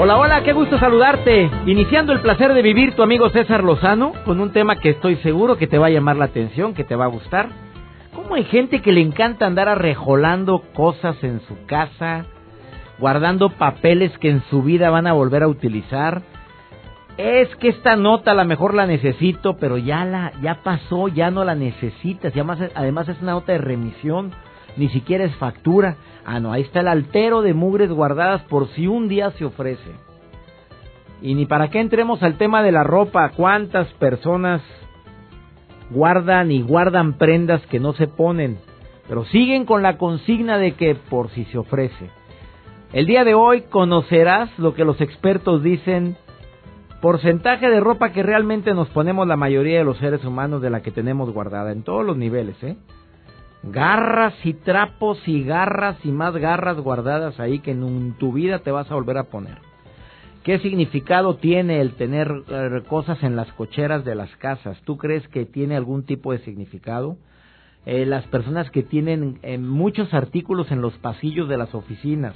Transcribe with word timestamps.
Hola, 0.00 0.16
hola, 0.16 0.44
qué 0.44 0.52
gusto 0.52 0.78
saludarte. 0.78 1.50
Iniciando 1.66 2.12
el 2.12 2.20
placer 2.20 2.54
de 2.54 2.62
vivir 2.62 2.94
tu 2.94 3.02
amigo 3.02 3.30
César 3.30 3.64
Lozano 3.64 4.12
con 4.24 4.38
un 4.40 4.52
tema 4.52 4.76
que 4.76 4.90
estoy 4.90 5.16
seguro 5.16 5.56
que 5.56 5.66
te 5.66 5.76
va 5.76 5.88
a 5.88 5.90
llamar 5.90 6.14
la 6.14 6.26
atención, 6.26 6.72
que 6.72 6.84
te 6.84 6.94
va 6.94 7.06
a 7.06 7.08
gustar. 7.08 7.48
¿Cómo 8.14 8.36
hay 8.36 8.44
gente 8.44 8.80
que 8.80 8.92
le 8.92 9.00
encanta 9.00 9.44
andar 9.44 9.68
arrejolando 9.68 10.62
cosas 10.72 11.16
en 11.24 11.40
su 11.48 11.66
casa, 11.66 12.26
guardando 13.00 13.50
papeles 13.50 14.16
que 14.18 14.30
en 14.30 14.44
su 14.50 14.62
vida 14.62 14.88
van 14.90 15.08
a 15.08 15.14
volver 15.14 15.42
a 15.42 15.48
utilizar? 15.48 16.22
Es 17.16 17.52
que 17.56 17.66
esta 17.66 17.96
nota 17.96 18.30
a 18.30 18.34
lo 18.34 18.44
mejor 18.44 18.74
la 18.74 18.86
necesito, 18.86 19.56
pero 19.56 19.78
ya 19.78 20.04
la 20.04 20.30
ya 20.40 20.62
pasó, 20.62 21.08
ya 21.08 21.32
no 21.32 21.42
la 21.42 21.56
necesitas. 21.56 22.36
Y 22.36 22.38
además, 22.38 22.60
además 22.76 23.08
es 23.08 23.20
una 23.20 23.32
nota 23.32 23.50
de 23.50 23.58
remisión, 23.58 24.30
ni 24.78 24.88
siquiera 24.88 25.24
es 25.24 25.34
factura. 25.36 25.96
Ah, 26.24 26.40
no, 26.40 26.52
ahí 26.52 26.62
está 26.62 26.80
el 26.80 26.88
altero 26.88 27.42
de 27.42 27.52
mugres 27.52 27.90
guardadas 27.90 28.42
por 28.42 28.68
si 28.68 28.86
un 28.86 29.08
día 29.08 29.30
se 29.32 29.44
ofrece. 29.44 29.90
Y 31.20 31.34
ni 31.34 31.46
para 31.46 31.68
qué 31.68 31.80
entremos 31.80 32.22
al 32.22 32.38
tema 32.38 32.62
de 32.62 32.72
la 32.72 32.84
ropa, 32.84 33.30
cuántas 33.30 33.92
personas 33.94 34.62
guardan 35.90 36.52
y 36.52 36.62
guardan 36.62 37.14
prendas 37.14 37.64
que 37.66 37.80
no 37.80 37.92
se 37.94 38.06
ponen, 38.06 38.58
pero 39.08 39.24
siguen 39.26 39.64
con 39.64 39.82
la 39.82 39.98
consigna 39.98 40.58
de 40.58 40.72
que 40.72 40.94
por 40.94 41.30
si 41.30 41.44
se 41.46 41.58
ofrece. 41.58 42.10
El 42.92 43.06
día 43.06 43.24
de 43.24 43.34
hoy 43.34 43.62
conocerás 43.62 44.56
lo 44.58 44.74
que 44.74 44.84
los 44.84 45.00
expertos 45.00 45.62
dicen, 45.62 46.16
porcentaje 47.02 47.68
de 47.68 47.80
ropa 47.80 48.12
que 48.12 48.22
realmente 48.22 48.72
nos 48.74 48.88
ponemos 48.90 49.26
la 49.26 49.36
mayoría 49.36 49.78
de 49.78 49.84
los 49.84 49.98
seres 49.98 50.24
humanos 50.24 50.62
de 50.62 50.70
la 50.70 50.82
que 50.82 50.90
tenemos 50.90 51.32
guardada, 51.32 51.72
en 51.72 51.82
todos 51.82 52.04
los 52.04 52.16
niveles, 52.16 52.62
¿eh? 52.62 52.76
Garras 53.62 54.34
y 54.44 54.54
trapos 54.54 55.18
y 55.26 55.42
garras 55.42 55.96
y 56.04 56.10
más 56.10 56.34
garras 56.36 56.78
guardadas 56.78 57.38
ahí 57.40 57.58
que 57.60 57.72
en 57.72 58.14
tu 58.18 58.32
vida 58.32 58.60
te 58.60 58.70
vas 58.70 58.90
a 58.90 58.94
volver 58.94 59.18
a 59.18 59.24
poner. 59.24 59.58
¿Qué 60.44 60.58
significado 60.60 61.36
tiene 61.36 61.80
el 61.80 61.94
tener 61.94 62.32
eh, 62.48 62.82
cosas 62.88 63.22
en 63.22 63.36
las 63.36 63.52
cocheras 63.52 64.04
de 64.04 64.14
las 64.14 64.34
casas? 64.36 64.80
¿Tú 64.82 64.96
crees 64.96 65.26
que 65.28 65.44
tiene 65.44 65.76
algún 65.76 66.04
tipo 66.04 66.32
de 66.32 66.38
significado? 66.38 67.18
Eh, 67.84 68.06
las 68.06 68.26
personas 68.28 68.70
que 68.70 68.82
tienen 68.82 69.40
eh, 69.42 69.58
muchos 69.58 70.14
artículos 70.14 70.70
en 70.70 70.80
los 70.80 70.94
pasillos 70.98 71.48
de 71.48 71.58
las 71.58 71.74
oficinas, 71.74 72.34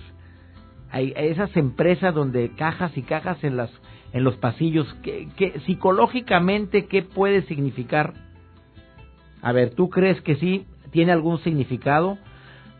hay 0.91 1.15
esas 1.17 1.57
empresas 1.57 2.15
donde 2.15 2.51
cajas 2.55 2.97
y 2.99 3.03
cajas 3.03 3.43
en 3.45 3.57
las 3.57 3.71
en 4.13 4.25
los 4.25 4.37
pasillos, 4.37 4.87
¿qué, 5.03 5.61
psicológicamente 5.65 6.85
qué 6.85 7.03
puede 7.03 7.43
significar? 7.43 8.13
A 9.41 9.53
ver, 9.53 9.75
¿tú 9.75 9.89
crees 9.89 10.21
que 10.21 10.37
sí? 10.37 10.67
Tiene 10.93 11.11
algún 11.11 11.39
significado. 11.39 12.19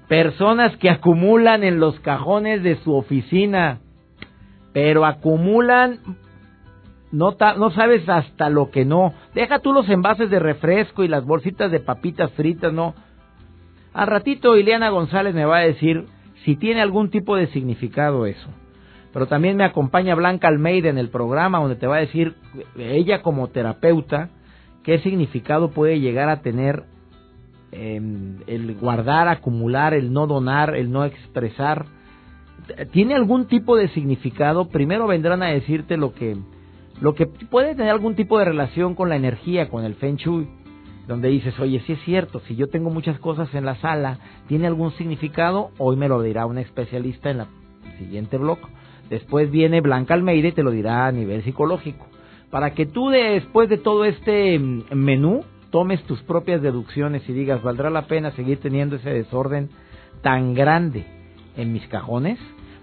Personas 0.07 0.77
que 0.77 0.91
acumulan 0.91 1.65
en 1.65 1.81
los 1.81 1.99
cajones 2.01 2.63
de 2.63 2.77
su 2.77 2.95
oficina, 2.95 3.81
pero 4.73 5.05
acumulan, 5.05 5.99
no, 7.11 7.37
no 7.57 7.71
sabes 7.71 8.09
hasta 8.09 8.51
lo 8.51 8.71
que 8.71 8.85
no. 8.85 9.15
Deja 9.35 9.59
tú 9.59 9.73
los 9.73 9.89
envases 9.89 10.31
de 10.31 10.39
refresco 10.39 11.03
y 11.03 11.09
las 11.09 11.25
bolsitas 11.25 11.71
de 11.71 11.81
papitas 11.81 12.31
fritas, 12.33 12.73
no. 12.73 12.95
Al 13.95 14.07
ratito 14.07 14.57
Ileana 14.57 14.91
González 14.91 15.35
me 15.35 15.45
va 15.45 15.59
a 15.59 15.67
decir 15.67 16.07
si 16.45 16.57
tiene 16.57 16.81
algún 16.81 17.11
tipo 17.11 17.37
de 17.37 17.47
significado 17.49 18.27
eso. 18.27 18.49
Pero 19.13 19.27
también 19.27 19.57
me 19.57 19.65
acompaña 19.65 20.15
Blanca 20.15 20.49
Almeida 20.49 20.89
en 20.89 20.99
el 20.99 21.11
programa 21.11 21.59
donde 21.59 21.77
te 21.77 21.87
va 21.87 21.97
a 21.97 22.01
decir 22.01 22.35
ella 22.79 23.21
como 23.21 23.49
terapeuta 23.49 24.31
qué 24.83 24.99
significado 25.01 25.71
puede 25.71 26.01
llegar 26.01 26.31
a 26.31 26.41
tener 26.41 26.85
Em, 27.75 28.37
el 28.47 28.75
guardar, 28.75 29.29
acumular, 29.29 29.95
el 29.95 30.13
no 30.13 30.27
donar, 30.27 30.77
el 30.77 30.93
no 30.93 31.07
expresar, 31.07 31.87
tiene 32.93 33.15
algún 33.15 33.47
tipo 33.47 33.77
de 33.77 33.89
significado, 33.89 34.69
primero 34.69 35.07
vendrán 35.07 35.43
a 35.43 35.47
decirte 35.47 35.97
lo 35.97 36.13
que, 36.13 36.37
lo 37.01 37.15
que 37.15 37.27
puede 37.27 37.75
tener 37.75 37.91
algún 37.91 38.15
tipo 38.15 38.39
de 38.39 38.45
relación 38.45 38.95
con 38.95 39.09
la 39.09 39.17
energía, 39.17 39.71
con 39.71 39.85
el 39.85 39.95
Feng 39.95 40.17
Shui, 40.17 40.49
donde 41.09 41.29
dices, 41.29 41.59
oye, 41.59 41.81
si 41.87 41.95
es 41.95 42.03
cierto, 42.03 42.41
si 42.41 42.57
yo 42.57 42.69
tengo 42.69 42.91
muchas 42.91 43.19
cosas 43.19 43.53
en 43.55 43.65
la 43.65 43.77
sala, 43.77 44.19
¿tiene 44.49 44.67
algún 44.67 44.93
significado? 44.93 45.71
Hoy 45.79 45.97
me 45.97 46.09
lo 46.09 46.23
dirá 46.23 46.45
un 46.45 46.59
especialista 46.59 47.31
en 47.31 47.39
la 47.39 47.47
siguiente 47.99 48.37
blog. 48.37 48.59
Después 49.09 49.51
viene 49.51 49.81
Blanca 49.81 50.15
Almeida 50.15 50.49
y 50.49 50.53
te 50.53 50.63
lo 50.63 50.71
dirá 50.71 51.07
a 51.07 51.13
nivel 51.13 51.43
psicológico. 51.43 52.07
Para 52.51 52.75
que 52.75 52.87
tú 52.87 53.09
después 53.09 53.69
de 53.69 53.79
todo 53.79 54.05
este 54.05 54.59
mm, 54.59 54.85
menú 54.93 55.43
tomes 55.73 56.05
tus 56.05 56.23
propias 56.23 56.63
deducciones 56.63 57.27
y 57.29 57.33
digas, 57.33 57.63
¿valdrá 57.63 57.91
la 57.91 58.07
pena 58.07 58.31
seguir 58.33 58.61
teniendo 58.61 58.97
ese 58.97 59.11
desorden 59.11 59.71
tan 60.21 60.55
grande 60.55 61.05
en 61.57 61.73
mis 61.73 61.89
cajones? 61.89 62.39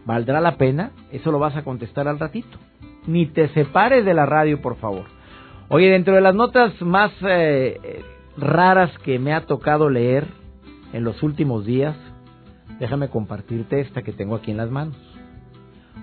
¿Valdrá 0.05 0.41
la 0.41 0.57
pena? 0.57 0.91
Eso 1.11 1.31
lo 1.31 1.39
vas 1.39 1.55
a 1.55 1.63
contestar 1.63 2.07
al 2.07 2.19
ratito. 2.19 2.57
Ni 3.05 3.27
te 3.27 3.47
separes 3.49 4.03
de 4.03 4.13
la 4.13 4.25
radio, 4.25 4.59
por 4.59 4.75
favor. 4.77 5.05
Oye, 5.69 5.89
dentro 5.89 6.15
de 6.15 6.21
las 6.21 6.33
notas 6.33 6.81
más 6.81 7.11
eh, 7.21 8.01
raras 8.35 8.91
que 9.05 9.19
me 9.19 9.33
ha 9.33 9.45
tocado 9.45 9.89
leer 9.89 10.25
en 10.91 11.03
los 11.03 11.21
últimos 11.21 11.65
días, 11.65 11.95
déjame 12.79 13.09
compartirte 13.09 13.81
esta 13.81 14.01
que 14.01 14.13
tengo 14.13 14.35
aquí 14.35 14.49
en 14.49 14.57
las 14.57 14.71
manos. 14.71 14.97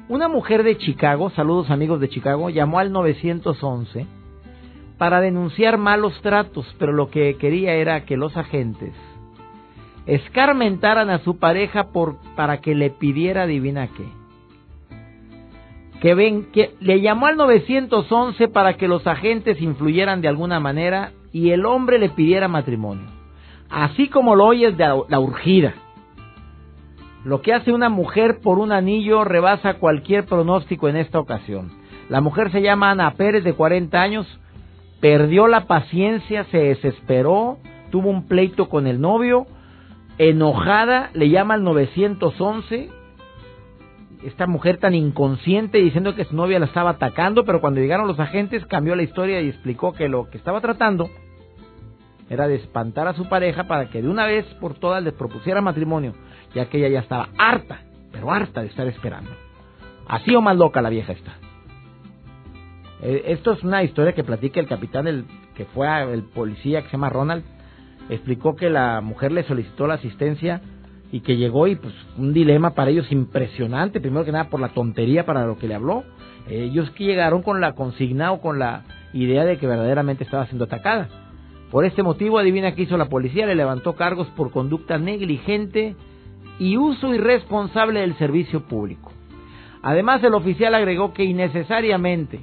Una 0.09 0.29
mujer 0.29 0.63
de 0.63 0.79
Chicago, 0.79 1.31
saludos 1.31 1.69
amigos 1.71 1.99
de 1.99 2.09
Chicago, 2.09 2.49
llamó 2.49 2.79
al 2.79 2.93
911 2.93 4.07
para 4.99 5.21
denunciar 5.21 5.79
malos 5.79 6.21
tratos, 6.23 6.67
pero 6.79 6.93
lo 6.93 7.11
que 7.11 7.37
quería 7.37 7.75
era 7.75 8.05
que 8.05 8.17
los 8.17 8.37
agentes 8.37 8.95
escarmentaran 10.07 11.11
a 11.11 11.19
su 11.19 11.39
pareja 11.39 11.89
por, 11.89 12.17
para 12.37 12.61
que 12.61 12.75
le 12.75 12.91
pidiera, 12.91 13.43
adivina 13.43 13.89
qué. 13.89 14.07
Que, 16.01 16.15
ven, 16.15 16.51
que 16.53 16.75
le 16.81 17.01
llamó 17.01 17.27
al 17.27 17.37
911 17.37 18.49
para 18.49 18.75
que 18.77 18.87
los 18.87 19.07
agentes 19.07 19.61
influyeran 19.61 20.21
de 20.21 20.29
alguna 20.29 20.61
manera 20.61 21.13
y 21.33 21.51
el 21.51 21.67
hombre 21.67 21.99
le 21.99 22.11
pidiera 22.11 22.49
matrimonio. 22.49 23.09
Así 23.69 24.09
como 24.09 24.37
lo 24.37 24.47
oyes 24.47 24.77
de 24.77 24.85
la 25.09 25.19
urgida. 25.19 25.75
Lo 27.25 27.43
que 27.43 27.53
hace 27.53 27.73
una 27.73 27.89
mujer 27.89 28.39
por 28.41 28.61
un 28.61 28.71
anillo 28.71 29.25
rebasa 29.25 29.75
cualquier 29.75 30.27
pronóstico 30.27 30.89
en 30.89 30.97
esta 30.97 31.19
ocasión. 31.19 31.73
La 32.09 32.21
mujer 32.21 32.53
se 32.53 32.63
llama 32.63 32.91
Ana 32.91 33.15
Pérez, 33.15 33.43
de 33.43 33.55
40 33.55 34.01
años, 34.01 34.41
perdió 35.01 35.49
la 35.49 35.67
paciencia, 35.67 36.45
se 36.45 36.59
desesperó, 36.59 37.59
tuvo 37.91 38.11
un 38.11 38.27
pleito 38.27 38.69
con 38.69 38.87
el 38.87 39.01
novio, 39.01 39.47
enojada, 40.19 41.11
le 41.15 41.29
llama 41.29 41.55
al 41.55 41.65
911, 41.65 42.91
esta 44.25 44.47
mujer 44.47 44.79
tan 44.79 44.95
inconsciente 44.95 45.79
diciendo 45.79 46.15
que 46.15 46.25
su 46.25 46.35
novia 46.35 46.59
la 46.59 46.67
estaba 46.67 46.91
atacando, 46.91 47.45
pero 47.45 47.61
cuando 47.61 47.81
llegaron 47.81 48.09
los 48.09 48.19
agentes 48.19 48.65
cambió 48.67 48.97
la 48.97 49.03
historia 49.03 49.41
y 49.41 49.49
explicó 49.49 49.93
que 49.93 50.09
lo 50.09 50.29
que 50.31 50.39
estaba 50.39 50.61
tratando 50.61 51.09
era 52.29 52.49
de 52.49 52.57
espantar 52.57 53.07
a 53.07 53.15
su 53.15 53.29
pareja 53.29 53.65
para 53.65 53.89
que 53.89 54.03
de 54.03 54.09
una 54.09 54.27
vez 54.27 54.45
por 54.61 54.75
todas 54.75 55.03
les 55.03 55.13
propusiera 55.13 55.61
matrimonio, 55.61 56.15
ya 56.55 56.67
que 56.67 56.79
ella 56.79 56.89
ya 56.89 57.01
estaba 57.01 57.29
harta, 57.39 57.83
pero 58.11 58.33
harta 58.33 58.63
de 58.63 58.69
estar 58.69 58.87
esperando. 58.89 59.31
Así 60.09 60.35
o 60.35 60.41
más 60.41 60.57
loca 60.57 60.83
la 60.83 60.91
vieja 60.91 61.13
está. 61.13 61.35
Eh, 63.03 63.25
esto 63.27 63.53
es 63.53 63.63
una 63.63 63.83
historia 63.83 64.15
que 64.15 64.25
platica 64.25 64.61
el 64.61 64.67
capitán, 64.67 65.07
el 65.07 65.25
que 65.55 65.65
fue 65.67 65.87
el 66.13 66.23
policía 66.25 66.83
que 66.83 66.89
se 66.89 66.93
llama 66.93 67.11
Ronald. 67.11 67.45
Explicó 68.09 68.57
que 68.57 68.71
la 68.71 69.01
mujer 69.01 69.33
le 69.33 69.43
solicitó 69.45 69.87
la 69.87 69.95
asistencia 69.95 70.63
y 71.13 71.21
que 71.21 71.37
llegó 71.37 71.67
y 71.67 71.77
pues 71.77 71.95
un 72.17 72.33
dilema 72.33 72.71
para 72.71 72.91
ellos 72.91 73.11
impresionante, 73.11 74.01
primero 74.01 74.25
que 74.25 74.33
nada 74.33 74.51
por 74.51 74.61
la 74.61 74.69
tontería 74.69 75.25
para 75.25 75.47
lo 75.47 75.59
que 75.59 75.69
le 75.69 75.75
habló. 75.75 76.05
Ellos 76.49 76.91
que 76.91 77.05
llegaron 77.05 77.43
con 77.43 77.61
la 77.61 77.75
consigna 77.75 78.33
o 78.33 78.41
con 78.41 78.59
la 78.59 78.85
idea 79.13 79.45
de 79.45 79.59
que 79.59 79.67
verdaderamente 79.67 80.25
estaba 80.25 80.47
siendo 80.47 80.65
atacada. 80.65 81.09
Por 81.71 81.85
este 81.85 82.03
motivo, 82.03 82.39
adivina 82.39 82.75
qué 82.75 82.83
hizo 82.83 82.97
la 82.97 83.09
policía, 83.09 83.47
le 83.47 83.57
levantó 83.57 83.95
cargos 83.95 84.29
por 84.29 84.53
conducta 84.53 84.99
negligente 84.99 85.97
y 86.59 86.77
uso 86.77 87.13
irresponsable 87.15 88.01
del 88.01 88.17
servicio 88.17 88.67
público. 88.67 89.13
Además, 89.83 90.23
el 90.23 90.35
oficial 90.35 90.75
agregó 90.75 91.13
que 91.13 91.25
innecesariamente 91.25 92.41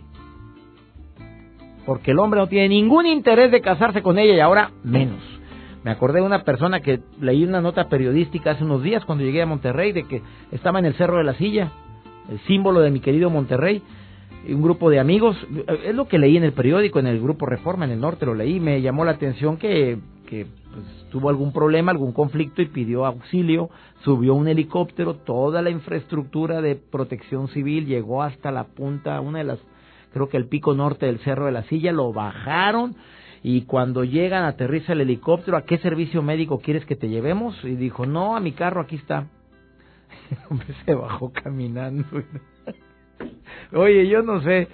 porque 1.85 2.11
el 2.11 2.19
hombre 2.19 2.39
no 2.39 2.47
tiene 2.47 2.69
ningún 2.69 3.05
interés 3.05 3.51
de 3.51 3.61
casarse 3.61 4.01
con 4.01 4.17
ella 4.17 4.35
y 4.35 4.39
ahora 4.39 4.71
menos. 4.83 5.21
Me 5.83 5.91
acordé 5.91 6.19
de 6.19 6.25
una 6.25 6.43
persona 6.43 6.79
que 6.79 7.01
leí 7.19 7.43
una 7.43 7.59
nota 7.59 7.89
periodística 7.89 8.51
hace 8.51 8.63
unos 8.63 8.83
días 8.83 9.03
cuando 9.05 9.23
llegué 9.23 9.41
a 9.41 9.45
Monterrey 9.45 9.91
de 9.91 10.03
que 10.03 10.21
estaba 10.51 10.79
en 10.79 10.85
el 10.85 10.93
Cerro 10.93 11.17
de 11.17 11.25
la 11.25 11.33
Silla, 11.33 11.71
el 12.29 12.39
símbolo 12.41 12.79
de 12.79 12.89
mi 12.89 13.01
querido 13.01 13.29
Monterrey, 13.29 13.81
y 14.47 14.53
un 14.53 14.61
grupo 14.61 14.89
de 14.89 14.99
amigos, 14.99 15.37
es 15.85 15.95
lo 15.95 16.07
que 16.07 16.19
leí 16.19 16.37
en 16.37 16.43
el 16.43 16.53
periódico, 16.53 16.99
en 16.99 17.07
el 17.07 17.21
grupo 17.21 17.45
Reforma 17.45 17.85
en 17.85 17.91
el 17.91 17.99
norte 17.99 18.25
lo 18.25 18.33
leí, 18.33 18.59
me 18.59 18.81
llamó 18.81 19.03
la 19.03 19.11
atención 19.11 19.57
que, 19.57 19.99
que 20.27 20.45
pues, 20.73 20.85
tuvo 21.11 21.29
algún 21.29 21.53
problema, 21.53 21.91
algún 21.91 22.13
conflicto 22.13 22.61
y 22.61 22.67
pidió 22.67 23.05
auxilio, 23.05 23.69
subió 24.03 24.33
un 24.35 24.47
helicóptero, 24.47 25.15
toda 25.15 25.61
la 25.61 25.69
infraestructura 25.69 26.61
de 26.61 26.75
protección 26.75 27.49
civil 27.49 27.85
llegó 27.85 28.23
hasta 28.23 28.51
la 28.51 28.65
punta, 28.65 29.19
una 29.21 29.39
de 29.39 29.45
las, 29.45 29.59
creo 30.13 30.29
que 30.29 30.37
el 30.37 30.47
pico 30.47 30.73
norte 30.73 31.07
del 31.07 31.19
Cerro 31.19 31.47
de 31.47 31.51
la 31.51 31.63
Silla, 31.63 31.91
lo 31.91 32.13
bajaron, 32.13 32.95
y 33.41 33.63
cuando 33.63 34.05
llegan 34.05 34.45
aterriza 34.45 34.93
el 34.93 35.01
helicóptero, 35.01 35.57
¿a 35.57 35.65
qué 35.65 35.77
servicio 35.79 36.21
médico 36.21 36.59
quieres 36.59 36.85
que 36.85 36.95
te 36.95 37.09
llevemos? 37.09 37.61
Y 37.65 37.75
dijo, 37.75 38.05
no, 38.05 38.37
a 38.37 38.39
mi 38.39 38.53
carro, 38.53 38.79
aquí 38.79 38.95
está. 38.95 39.27
Hombre, 40.49 40.67
se 40.85 40.93
bajó 40.93 41.33
caminando. 41.33 42.05
Oye, 43.73 44.07
yo 44.07 44.21
no 44.21 44.41
sé. 44.41 44.69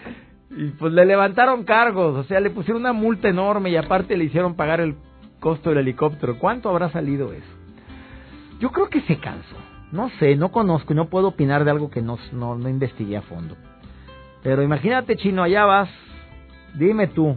Y 0.51 0.69
pues 0.71 0.93
le 0.93 1.05
levantaron 1.05 1.63
cargos, 1.63 2.15
o 2.15 2.23
sea, 2.23 2.39
le 2.39 2.51
pusieron 2.51 2.81
una 2.81 2.93
multa 2.93 3.29
enorme 3.29 3.71
y 3.71 3.75
aparte 3.75 4.17
le 4.17 4.25
hicieron 4.25 4.55
pagar 4.55 4.81
el 4.81 4.95
costo 5.39 5.69
del 5.69 5.79
helicóptero. 5.79 6.37
¿Cuánto 6.37 6.69
habrá 6.69 6.91
salido 6.91 7.33
eso? 7.33 7.59
Yo 8.59 8.71
creo 8.71 8.89
que 8.89 9.01
se 9.01 9.17
cansó. 9.17 9.55
No 9.91 10.09
sé, 10.19 10.35
no 10.35 10.51
conozco 10.51 10.93
y 10.93 10.95
no 10.95 11.09
puedo 11.09 11.29
opinar 11.29 11.65
de 11.65 11.71
algo 11.71 11.89
que 11.89 12.03
no, 12.03 12.19
no, 12.33 12.55
no 12.55 12.69
investigué 12.69 13.17
a 13.17 13.23
fondo. 13.23 13.55
Pero 14.43 14.63
imagínate, 14.63 15.15
chino, 15.17 15.43
allá 15.43 15.65
vas. 15.65 15.89
Dime 16.75 17.07
tú, 17.07 17.35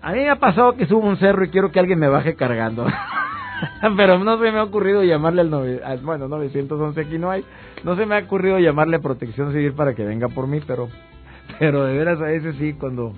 a 0.00 0.12
mí 0.12 0.20
me 0.20 0.30
ha 0.30 0.36
pasado 0.36 0.76
que 0.76 0.86
subo 0.86 1.06
un 1.06 1.16
cerro 1.16 1.44
y 1.44 1.50
quiero 1.50 1.72
que 1.72 1.80
alguien 1.80 1.98
me 1.98 2.08
baje 2.08 2.36
cargando. 2.36 2.86
pero 3.96 4.18
no 4.18 4.38
se 4.38 4.52
me 4.52 4.58
ha 4.58 4.62
ocurrido 4.62 5.02
llamarle 5.02 5.42
al, 5.42 5.98
bueno, 5.98 6.28
911 6.28 7.00
aquí 7.00 7.18
no 7.18 7.30
hay. 7.30 7.44
No 7.84 7.96
se 7.96 8.06
me 8.06 8.16
ha 8.16 8.20
ocurrido 8.20 8.58
llamarle 8.58 8.96
a 8.96 9.00
Protección 9.00 9.52
Civil 9.52 9.72
para 9.72 9.94
que 9.94 10.04
venga 10.04 10.28
por 10.28 10.46
mí, 10.46 10.60
pero 10.66 10.88
pero 11.58 11.84
de 11.84 11.96
veras 11.96 12.20
a 12.20 12.24
veces 12.24 12.56
sí 12.58 12.74
cuando 12.74 13.14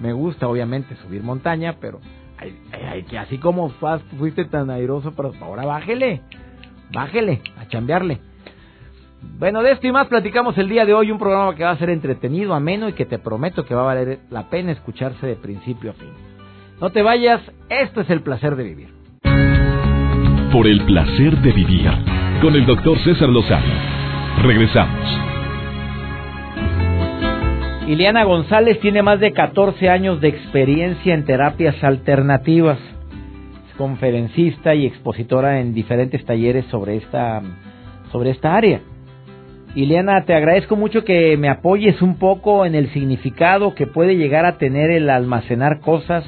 me 0.00 0.12
gusta 0.12 0.48
obviamente 0.48 0.96
subir 0.96 1.22
montaña, 1.22 1.76
pero 1.80 2.00
hay, 2.38 3.02
que 3.04 3.18
así 3.18 3.38
como 3.38 3.70
fuiste 4.18 4.44
tan 4.46 4.70
airoso, 4.70 5.12
pero 5.12 5.32
ahora 5.40 5.64
bájele. 5.66 6.22
Bájele 6.92 7.42
a 7.58 7.66
chambearle. 7.68 8.20
Bueno, 9.22 9.62
de 9.62 9.72
esto 9.72 9.86
y 9.86 9.92
más 9.92 10.06
platicamos 10.06 10.56
el 10.58 10.68
día 10.68 10.84
de 10.84 10.94
hoy, 10.94 11.10
un 11.10 11.18
programa 11.18 11.54
que 11.54 11.64
va 11.64 11.70
a 11.70 11.78
ser 11.78 11.90
entretenido, 11.90 12.54
ameno 12.54 12.88
y 12.88 12.92
que 12.92 13.06
te 13.06 13.18
prometo 13.18 13.64
que 13.64 13.74
va 13.74 13.82
a 13.82 13.94
valer 13.94 14.20
la 14.30 14.50
pena 14.50 14.72
escucharse 14.72 15.26
de 15.26 15.36
principio 15.36 15.90
a 15.90 15.94
fin. 15.94 16.10
No 16.80 16.90
te 16.90 17.02
vayas, 17.02 17.40
esto 17.68 18.00
es 18.00 18.10
el 18.10 18.22
placer 18.22 18.56
de 18.56 18.64
vivir. 18.64 18.88
Por 20.52 20.66
el 20.66 20.84
placer 20.84 21.38
de 21.38 21.52
vivir, 21.52 21.90
con 22.42 22.54
el 22.54 22.66
doctor 22.66 22.98
César 22.98 23.28
Lozano. 23.28 23.72
Regresamos. 24.42 25.30
Ileana 27.86 28.24
González 28.24 28.78
tiene 28.80 29.02
más 29.02 29.20
de 29.20 29.32
14 29.32 29.88
años 29.88 30.20
de 30.20 30.28
experiencia 30.28 31.12
en 31.12 31.24
terapias 31.24 31.82
alternativas. 31.82 32.78
Es 32.78 33.76
conferencista 33.76 34.74
y 34.74 34.86
expositora 34.86 35.60
en 35.60 35.74
diferentes 35.74 36.24
talleres 36.24 36.66
sobre 36.66 36.96
esta, 36.96 37.42
sobre 38.12 38.30
esta 38.30 38.54
área. 38.54 38.80
Ileana, 39.74 40.24
te 40.24 40.34
agradezco 40.34 40.74
mucho 40.74 41.04
que 41.04 41.36
me 41.36 41.48
apoyes 41.48 42.02
un 42.02 42.18
poco 42.18 42.66
en 42.66 42.74
el 42.74 42.92
significado 42.92 43.74
que 43.76 43.86
puede 43.86 44.16
llegar 44.16 44.44
a 44.44 44.58
tener 44.58 44.90
el 44.90 45.08
almacenar 45.08 45.80
cosas 45.80 46.24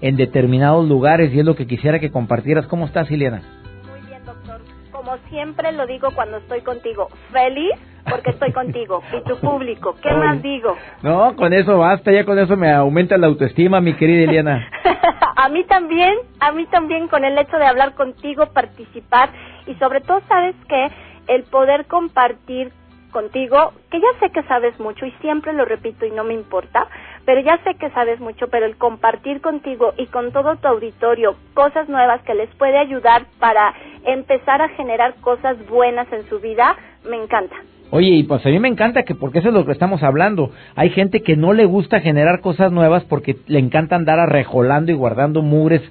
en 0.00 0.16
determinados 0.16 0.88
lugares 0.88 1.32
y 1.32 1.40
es 1.40 1.44
lo 1.44 1.56
que 1.56 1.66
quisiera 1.66 1.98
que 1.98 2.10
compartieras. 2.10 2.66
¿Cómo 2.66 2.86
estás, 2.86 3.10
Ileana? 3.10 3.42
Muy 3.90 4.00
bien, 4.08 4.24
doctor. 4.24 4.62
Como 4.90 5.18
siempre 5.28 5.72
lo 5.72 5.86
digo 5.86 6.08
cuando 6.14 6.38
estoy 6.38 6.62
contigo, 6.62 7.08
feliz 7.32 7.72
porque 8.08 8.30
estoy 8.30 8.52
contigo 8.52 9.02
y 9.12 9.28
tu 9.28 9.36
público. 9.36 9.94
¿Qué 10.02 10.10
más 10.14 10.40
digo? 10.40 10.74
No, 11.02 11.36
con 11.36 11.52
eso 11.52 11.76
basta, 11.76 12.12
ya 12.12 12.24
con 12.24 12.38
eso 12.38 12.56
me 12.56 12.72
aumenta 12.72 13.18
la 13.18 13.26
autoestima, 13.26 13.82
mi 13.82 13.92
querida 13.94 14.22
Ileana. 14.22 14.70
a 15.36 15.48
mí 15.50 15.64
también, 15.64 16.14
a 16.40 16.50
mí 16.52 16.64
también 16.66 17.08
con 17.08 17.26
el 17.26 17.36
hecho 17.36 17.58
de 17.58 17.66
hablar 17.66 17.94
contigo, 17.94 18.46
participar 18.54 19.28
y 19.66 19.74
sobre 19.74 20.00
todo, 20.00 20.22
¿sabes 20.28 20.54
qué? 20.66 20.88
El 21.26 21.42
poder 21.44 21.86
compartir 21.86 22.72
contigo, 23.10 23.72
que 23.90 24.00
ya 24.00 24.18
sé 24.20 24.30
que 24.30 24.42
sabes 24.44 24.78
mucho 24.80 25.06
y 25.06 25.10
siempre 25.20 25.52
lo 25.52 25.64
repito 25.64 26.06
y 26.06 26.10
no 26.10 26.24
me 26.24 26.34
importa, 26.34 26.86
pero 27.24 27.40
ya 27.40 27.58
sé 27.64 27.74
que 27.74 27.90
sabes 27.90 28.20
mucho, 28.20 28.48
pero 28.48 28.66
el 28.66 28.76
compartir 28.76 29.40
contigo 29.40 29.92
y 29.96 30.06
con 30.06 30.32
todo 30.32 30.56
tu 30.56 30.68
auditorio 30.68 31.36
cosas 31.54 31.88
nuevas 31.88 32.22
que 32.22 32.34
les 32.34 32.48
puede 32.56 32.78
ayudar 32.78 33.26
para 33.38 33.74
empezar 34.04 34.62
a 34.62 34.68
generar 34.70 35.14
cosas 35.20 35.56
buenas 35.68 36.10
en 36.12 36.28
su 36.28 36.40
vida, 36.40 36.76
me 37.08 37.16
encanta. 37.16 37.56
Oye, 37.90 38.08
y 38.08 38.22
pues 38.24 38.44
a 38.44 38.48
mí 38.48 38.58
me 38.58 38.68
encanta 38.68 39.04
que 39.04 39.14
porque 39.14 39.38
eso 39.38 39.48
es 39.48 39.54
lo 39.54 39.64
que 39.64 39.72
estamos 39.72 40.02
hablando. 40.02 40.50
Hay 40.74 40.90
gente 40.90 41.22
que 41.22 41.36
no 41.36 41.52
le 41.52 41.66
gusta 41.66 42.00
generar 42.00 42.40
cosas 42.40 42.72
nuevas 42.72 43.04
porque 43.04 43.36
le 43.46 43.60
encanta 43.60 43.94
andar 43.94 44.18
arrejolando 44.18 44.90
y 44.90 44.96
guardando 44.96 45.40
mugres 45.42 45.82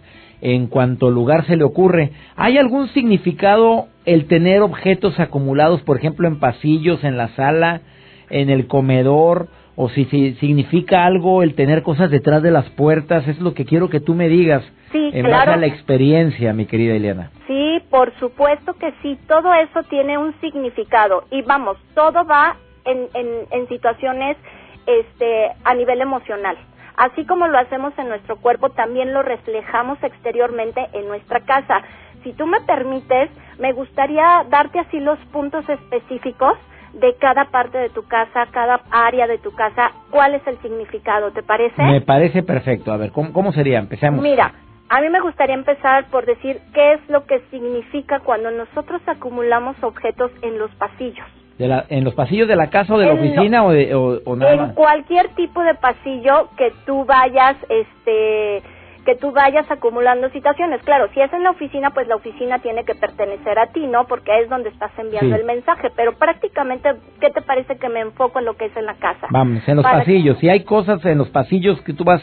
en 0.41 0.67
cuanto 0.67 1.09
lugar 1.09 1.45
se 1.45 1.55
le 1.55 1.63
ocurre. 1.63 2.11
¿Hay 2.35 2.57
algún 2.57 2.89
significado 2.89 3.87
el 4.05 4.27
tener 4.27 4.61
objetos 4.61 5.19
acumulados, 5.19 5.81
por 5.81 5.97
ejemplo, 5.97 6.27
en 6.27 6.39
pasillos, 6.39 7.03
en 7.03 7.17
la 7.17 7.29
sala, 7.29 7.81
en 8.29 8.49
el 8.49 8.67
comedor, 8.67 9.47
o 9.75 9.89
si, 9.89 10.05
significa 10.39 11.05
algo 11.05 11.43
el 11.43 11.55
tener 11.55 11.83
cosas 11.83 12.09
detrás 12.09 12.41
de 12.41 12.51
las 12.51 12.69
puertas? 12.71 13.27
Es 13.27 13.39
lo 13.39 13.53
que 13.53 13.65
quiero 13.65 13.89
que 13.89 13.99
tú 13.99 14.13
me 14.13 14.29
digas. 14.29 14.63
Sí, 14.91 15.09
en 15.13 15.29
base 15.29 15.51
a 15.51 15.57
la 15.57 15.67
experiencia, 15.67 16.53
mi 16.53 16.65
querida 16.65 16.95
Eliana. 16.95 17.31
Sí, 17.47 17.81
por 17.89 18.13
supuesto 18.19 18.73
que 18.75 18.93
sí. 19.01 19.17
Todo 19.27 19.53
eso 19.53 19.83
tiene 19.89 20.17
un 20.17 20.33
significado 20.39 21.25
y 21.31 21.41
vamos, 21.41 21.77
todo 21.93 22.25
va 22.25 22.55
en, 22.85 23.07
en, 23.13 23.27
en 23.51 23.67
situaciones 23.67 24.37
este, 24.85 25.51
a 25.63 25.73
nivel 25.73 26.01
emocional. 26.01 26.57
Así 26.97 27.25
como 27.25 27.47
lo 27.47 27.57
hacemos 27.57 27.91
en 27.97 28.07
nuestro 28.07 28.37
cuerpo, 28.37 28.69
también 28.69 29.13
lo 29.13 29.21
reflejamos 29.21 30.01
exteriormente 30.01 30.87
en 30.93 31.07
nuestra 31.07 31.41
casa. 31.41 31.81
Si 32.25 32.33
tú 32.33 32.47
me 32.47 32.59
permites, 32.61 33.29
me 33.59 33.71
gustaría 33.71 34.43
darte 34.49 34.79
así 34.79 34.99
los 34.99 35.19
puntos 35.31 35.63
específicos 35.69 36.57
de 36.93 37.13
cada 37.19 37.45
parte 37.51 37.77
de 37.77 37.89
tu 37.89 38.01
casa, 38.07 38.47
cada 38.49 38.81
área 38.89 39.27
de 39.27 39.37
tu 39.37 39.51
casa, 39.53 39.91
cuál 40.09 40.33
es 40.33 40.41
el 40.47 40.57
significado, 40.57 41.29
¿te 41.31 41.43
parece? 41.43 41.83
Me 41.83 42.01
parece 42.01 42.41
perfecto. 42.41 42.91
A 42.91 42.97
ver, 42.97 43.11
¿cómo, 43.11 43.31
cómo 43.31 43.51
sería? 43.51 43.77
Empecemos. 43.77 44.23
Mira, 44.23 44.53
a 44.89 45.01
mí 45.01 45.09
me 45.09 45.19
gustaría 45.19 45.53
empezar 45.53 46.05
por 46.05 46.25
decir 46.25 46.61
qué 46.73 46.93
es 46.93 47.09
lo 47.09 47.27
que 47.27 47.41
significa 47.51 48.21
cuando 48.21 48.49
nosotros 48.49 49.03
acumulamos 49.05 49.75
objetos 49.83 50.31
en 50.41 50.57
los 50.57 50.71
pasillos. 50.75 51.27
¿En 51.59 52.03
los 52.03 52.15
pasillos 52.15 52.47
de 52.47 52.55
la 52.55 52.71
casa 52.71 52.95
o 52.95 52.97
de 52.97 53.05
la 53.05 53.13
oficina 53.13 53.63
o, 53.63 53.71
de, 53.71 53.93
o, 53.93 54.35
nada 54.35 54.53
En 54.55 54.73
cualquier 54.73 55.29
tipo 55.35 55.61
de 55.61 55.75
pasillo 55.75 56.49
que 56.57 56.73
tú 56.87 57.05
vayas, 57.05 57.55
este, 57.69 58.61
que 59.05 59.15
tú 59.15 59.31
vayas 59.31 59.69
acumulando 59.69 60.29
situaciones. 60.29 60.81
Claro, 60.83 61.07
si 61.13 61.21
es 61.21 61.31
en 61.31 61.43
la 61.43 61.51
oficina, 61.51 61.91
pues 61.91 62.07
la 62.07 62.15
oficina 62.15 62.59
tiene 62.59 62.83
que 62.83 62.95
pertenecer 62.95 63.57
a 63.59 63.67
ti, 63.67 63.85
¿no? 63.87 64.05
Porque 64.07 64.39
es 64.39 64.49
donde 64.49 64.69
estás 64.69 64.91
enviando 64.97 65.35
el 65.35 65.45
mensaje. 65.45 65.89
Pero 65.95 66.13
prácticamente, 66.17 66.89
¿qué 67.21 67.29
te 67.29 67.41
parece 67.41 67.77
que 67.77 67.87
me 67.87 68.01
enfoco 68.01 68.39
en 68.39 68.45
lo 68.45 68.55
que 68.55 68.65
es 68.65 68.75
en 68.75 68.85
la 68.85 68.95
casa? 68.95 69.27
Vamos, 69.29 69.67
en 69.67 69.77
los 69.77 69.85
pasillos. 69.85 70.37
Si 70.39 70.49
hay 70.49 70.63
cosas 70.63 71.05
en 71.05 71.19
los 71.19 71.29
pasillos 71.29 71.79
que 71.81 71.93
tú 71.93 72.03
vas, 72.03 72.21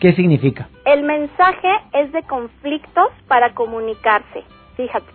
¿qué 0.00 0.12
significa? 0.12 0.68
El 0.84 1.04
mensaje 1.04 1.68
es 1.92 2.12
de 2.12 2.22
conflictos 2.24 3.08
para 3.28 3.54
comunicarse. 3.54 4.42
Fíjate 4.76 5.06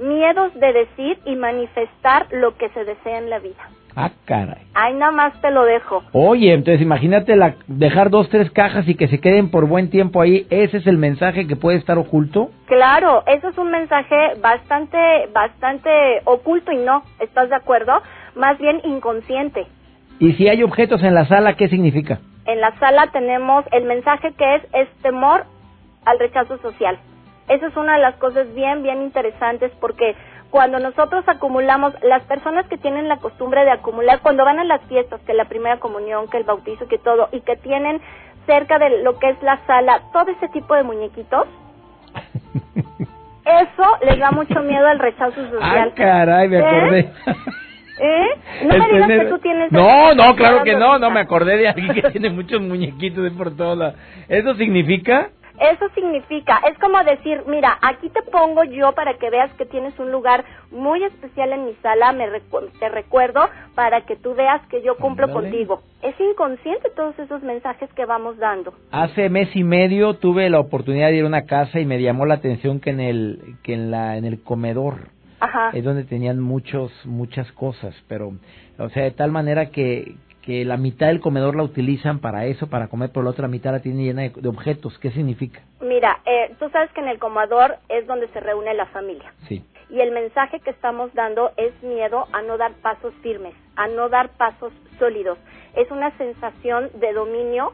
miedos 0.00 0.54
de 0.54 0.72
decir 0.72 1.18
y 1.26 1.36
manifestar 1.36 2.26
lo 2.30 2.56
que 2.56 2.70
se 2.70 2.84
desea 2.84 3.18
en 3.18 3.30
la 3.30 3.38
vida. 3.38 3.68
Ah, 3.96 4.10
caray. 4.24 4.62
Ay, 4.74 4.94
nada 4.94 5.12
más 5.12 5.40
te 5.40 5.50
lo 5.50 5.64
dejo. 5.64 6.02
Oye, 6.12 6.52
entonces 6.52 6.80
imagínate 6.80 7.36
la, 7.36 7.54
dejar 7.66 8.10
dos, 8.10 8.28
tres 8.28 8.50
cajas 8.50 8.88
y 8.88 8.94
que 8.94 9.08
se 9.08 9.20
queden 9.20 9.50
por 9.50 9.66
buen 9.66 9.90
tiempo 9.90 10.20
ahí. 10.20 10.46
¿Ese 10.50 10.78
es 10.78 10.86
el 10.86 10.96
mensaje 10.96 11.46
que 11.46 11.56
puede 11.56 11.78
estar 11.78 11.98
oculto? 11.98 12.50
Claro, 12.66 13.24
eso 13.26 13.48
es 13.48 13.58
un 13.58 13.70
mensaje 13.70 14.34
bastante, 14.40 14.98
bastante 15.32 15.90
oculto 16.24 16.72
y 16.72 16.76
no, 16.78 17.02
¿estás 17.18 17.48
de 17.48 17.56
acuerdo? 17.56 17.92
Más 18.36 18.58
bien 18.58 18.80
inconsciente. 18.84 19.66
¿Y 20.18 20.32
si 20.34 20.48
hay 20.48 20.62
objetos 20.62 21.02
en 21.02 21.14
la 21.14 21.26
sala, 21.26 21.56
qué 21.56 21.68
significa? 21.68 22.20
En 22.46 22.60
la 22.60 22.78
sala 22.78 23.08
tenemos 23.12 23.64
el 23.72 23.84
mensaje 23.84 24.32
que 24.32 24.56
es, 24.56 24.62
es 24.72 24.88
temor 25.02 25.44
al 26.04 26.18
rechazo 26.18 26.58
social. 26.58 26.98
Esa 27.48 27.66
es 27.66 27.76
una 27.76 27.94
de 27.94 28.02
las 28.02 28.14
cosas 28.16 28.54
bien, 28.54 28.82
bien 28.82 29.02
interesantes 29.02 29.72
porque 29.80 30.14
cuando 30.50 30.78
nosotros 30.80 31.24
acumulamos, 31.28 31.94
las 32.02 32.22
personas 32.24 32.66
que 32.66 32.76
tienen 32.76 33.08
la 33.08 33.18
costumbre 33.18 33.64
de 33.64 33.70
acumular, 33.70 34.20
cuando 34.20 34.44
van 34.44 34.58
a 34.58 34.64
las 34.64 34.80
fiestas, 34.82 35.20
que 35.22 35.34
la 35.34 35.44
primera 35.44 35.78
comunión, 35.78 36.28
que 36.28 36.38
el 36.38 36.44
bautizo, 36.44 36.88
que 36.88 36.98
todo, 36.98 37.28
y 37.32 37.40
que 37.40 37.56
tienen 37.56 38.00
cerca 38.46 38.78
de 38.78 39.02
lo 39.02 39.18
que 39.18 39.30
es 39.30 39.42
la 39.42 39.60
sala, 39.66 40.02
todo 40.12 40.30
ese 40.30 40.48
tipo 40.48 40.74
de 40.74 40.82
muñequitos, 40.82 41.46
eso 43.44 43.98
les 44.02 44.18
da 44.18 44.32
mucho 44.32 44.60
miedo 44.60 44.86
al 44.86 44.98
rechazo 44.98 45.40
social. 45.50 45.88
Ah, 45.90 45.94
caray, 45.94 46.48
me 46.48 46.58
¿Eh? 46.58 46.66
acordé. 46.66 47.12
¿Eh? 48.02 48.28
No 48.64 48.78
me 48.78 48.88
digas 48.88 49.08
que 49.08 49.24
tú 49.26 49.38
tienes... 49.40 49.70
No, 49.70 50.14
no, 50.14 50.34
claro 50.34 50.64
que 50.64 50.74
no, 50.74 50.98
no, 50.98 51.10
me 51.10 51.20
acordé 51.20 51.58
de 51.58 51.68
alguien 51.68 51.94
que 51.94 52.10
tiene 52.10 52.30
muchos 52.30 52.60
muñequitos 52.60 53.22
de 53.22 53.30
por 53.30 53.54
todos 53.54 53.76
lados. 53.76 53.94
¿Eso 54.26 54.54
significa? 54.54 55.28
Eso 55.60 55.90
significa, 55.94 56.58
es 56.70 56.78
como 56.78 57.04
decir, 57.04 57.42
mira, 57.46 57.76
aquí 57.82 58.08
te 58.08 58.22
pongo 58.22 58.64
yo 58.64 58.92
para 58.92 59.18
que 59.18 59.28
veas 59.28 59.52
que 59.54 59.66
tienes 59.66 59.98
un 59.98 60.10
lugar 60.10 60.42
muy 60.70 61.04
especial 61.04 61.52
en 61.52 61.66
mi 61.66 61.74
sala, 61.82 62.12
me 62.12 62.26
te 62.78 62.88
recuerdo 62.88 63.46
para 63.74 64.06
que 64.06 64.16
tú 64.16 64.34
veas 64.34 64.66
que 64.68 64.82
yo 64.82 64.96
cumplo 64.96 65.30
contigo. 65.30 65.82
Es 66.02 66.18
inconsciente 66.18 66.88
todos 66.96 67.18
esos 67.18 67.42
mensajes 67.42 67.92
que 67.92 68.06
vamos 68.06 68.38
dando. 68.38 68.72
Hace 68.90 69.28
mes 69.28 69.54
y 69.54 69.62
medio 69.62 70.14
tuve 70.14 70.48
la 70.48 70.60
oportunidad 70.60 71.08
de 71.08 71.16
ir 71.16 71.24
a 71.24 71.28
una 71.28 71.44
casa 71.44 71.78
y 71.78 71.84
me 71.84 72.00
llamó 72.00 72.24
la 72.24 72.34
atención 72.34 72.80
que 72.80 72.90
en 72.90 73.00
el 73.00 73.56
que 73.62 73.74
en 73.74 73.90
la 73.90 74.16
en 74.16 74.24
el 74.24 74.42
comedor 74.42 75.10
es 75.74 75.84
donde 75.84 76.04
tenían 76.04 76.40
muchos 76.40 76.90
muchas 77.04 77.50
cosas, 77.52 77.94
pero 78.08 78.32
o 78.78 78.88
sea, 78.88 79.04
de 79.04 79.10
tal 79.10 79.30
manera 79.30 79.66
que 79.66 80.14
que 80.42 80.64
la 80.64 80.76
mitad 80.76 81.08
del 81.08 81.20
comedor 81.20 81.56
la 81.56 81.62
utilizan 81.62 82.18
para 82.20 82.46
eso, 82.46 82.68
para 82.68 82.88
comer, 82.88 83.10
pero 83.12 83.22
la 83.22 83.30
otra 83.30 83.48
mitad 83.48 83.72
la 83.72 83.80
tienen 83.80 84.04
llena 84.04 84.22
de, 84.22 84.48
objetos. 84.48 84.98
¿Qué 84.98 85.10
significa? 85.10 85.60
Mira, 85.80 86.20
eh, 86.24 86.54
tú 86.58 86.68
sabes 86.70 86.90
que 86.92 87.00
en 87.00 87.08
el 87.08 87.18
comedor 87.18 87.76
es 87.88 88.06
donde 88.06 88.28
se 88.28 88.40
reúne 88.40 88.74
la 88.74 88.86
familia. 88.86 89.32
Sí. 89.48 89.64
Y 89.90 90.00
el 90.00 90.12
mensaje 90.12 90.60
que 90.60 90.70
estamos 90.70 91.12
dando 91.14 91.50
es 91.56 91.72
miedo 91.82 92.26
a 92.32 92.42
no 92.42 92.56
dar 92.56 92.72
pasos 92.74 93.12
firmes, 93.22 93.54
a 93.76 93.88
no 93.88 94.08
dar 94.08 94.30
pasos 94.30 94.72
sólidos. 94.98 95.38
Es 95.76 95.90
una 95.90 96.16
sensación 96.16 96.90
de 96.94 97.12
dominio 97.12 97.72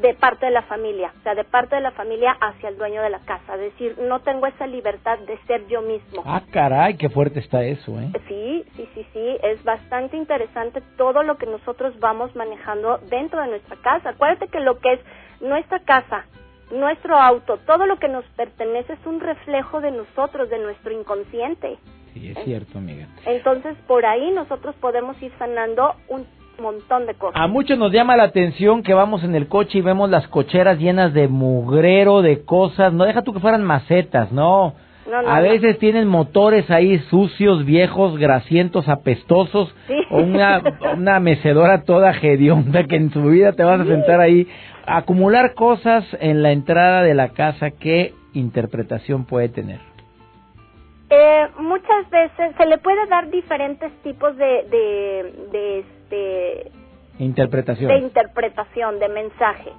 de 0.00 0.14
parte 0.14 0.46
de 0.46 0.52
la 0.52 0.62
familia, 0.62 1.12
o 1.18 1.22
sea, 1.22 1.34
de 1.34 1.44
parte 1.44 1.76
de 1.76 1.80
la 1.80 1.92
familia 1.92 2.36
hacia 2.40 2.68
el 2.68 2.76
dueño 2.76 3.02
de 3.02 3.10
la 3.10 3.20
casa, 3.20 3.54
es 3.54 3.60
decir, 3.60 3.96
no 3.98 4.20
tengo 4.20 4.46
esa 4.46 4.66
libertad 4.66 5.18
de 5.20 5.38
ser 5.46 5.66
yo 5.68 5.82
mismo. 5.82 6.22
Ah, 6.24 6.42
caray, 6.50 6.96
qué 6.96 7.08
fuerte 7.08 7.38
está 7.38 7.62
eso, 7.64 7.92
¿eh? 8.00 8.10
Sí, 8.26 8.64
sí, 8.76 8.88
sí, 8.94 9.06
sí, 9.12 9.38
es 9.42 9.62
bastante 9.62 10.16
interesante 10.16 10.82
todo 10.96 11.22
lo 11.22 11.36
que 11.36 11.46
nosotros 11.46 11.98
vamos 12.00 12.34
manejando 12.34 12.98
dentro 13.08 13.40
de 13.40 13.48
nuestra 13.48 13.76
casa. 13.76 14.10
Acuérdate 14.10 14.48
que 14.48 14.60
lo 14.60 14.78
que 14.80 14.94
es 14.94 15.00
nuestra 15.40 15.78
casa, 15.80 16.26
nuestro 16.72 17.16
auto, 17.16 17.58
todo 17.58 17.86
lo 17.86 17.98
que 17.98 18.08
nos 18.08 18.24
pertenece 18.36 18.94
es 18.94 19.06
un 19.06 19.20
reflejo 19.20 19.80
de 19.80 19.92
nosotros, 19.92 20.50
de 20.50 20.58
nuestro 20.58 20.92
inconsciente. 20.92 21.78
Sí, 22.14 22.30
es 22.30 22.44
cierto, 22.44 22.78
amiga. 22.78 23.08
Entonces, 23.26 23.76
por 23.86 24.06
ahí 24.06 24.30
nosotros 24.30 24.74
podemos 24.76 25.20
ir 25.22 25.32
sanando 25.38 25.94
un 26.08 26.26
montón 26.58 27.06
de 27.06 27.14
cosas. 27.14 27.40
A 27.40 27.46
muchos 27.46 27.78
nos 27.78 27.92
llama 27.92 28.16
la 28.16 28.24
atención 28.24 28.82
que 28.82 28.94
vamos 28.94 29.24
en 29.24 29.34
el 29.34 29.48
coche 29.48 29.78
y 29.78 29.82
vemos 29.82 30.10
las 30.10 30.28
cocheras 30.28 30.78
llenas 30.78 31.12
de 31.12 31.28
mugrero, 31.28 32.22
de 32.22 32.44
cosas. 32.44 32.92
No 32.92 33.04
deja 33.04 33.22
tú 33.22 33.32
que 33.32 33.40
fueran 33.40 33.62
macetas, 33.62 34.32
no. 34.32 34.74
a 35.26 35.40
veces 35.40 35.78
tienen 35.78 36.08
motores 36.08 36.70
ahí 36.70 36.98
sucios, 37.10 37.64
viejos, 37.64 38.18
grasientos, 38.18 38.88
apestosos, 38.88 39.74
o 40.10 40.18
una, 40.18 40.62
una 40.96 41.20
mecedora 41.20 41.82
toda 41.82 42.12
hedionda 42.12 42.84
que 42.84 42.96
en 42.96 43.10
su 43.10 43.22
vida 43.24 43.52
te 43.52 43.64
vas 43.64 43.80
a 43.80 43.84
sentar 43.84 44.20
ahí. 44.20 44.48
Acumular 44.86 45.54
cosas 45.54 46.04
en 46.20 46.42
la 46.42 46.52
entrada 46.52 47.02
de 47.02 47.14
la 47.14 47.30
casa, 47.30 47.70
¿qué 47.70 48.12
interpretación 48.34 49.24
puede 49.24 49.48
tener? 49.48 49.80
Eh, 51.10 51.48
muchas 51.58 52.10
veces 52.10 52.56
se 52.56 52.66
le 52.66 52.78
puede 52.78 53.06
dar 53.06 53.30
diferentes 53.30 53.92
tipos 54.02 54.36
de, 54.36 54.44
de, 54.44 55.34
de, 55.52 55.84
interpretación. 57.18 57.88
De 57.88 57.98
interpretación, 57.98 58.98
de 58.98 59.08
mensaje. 59.08 59.70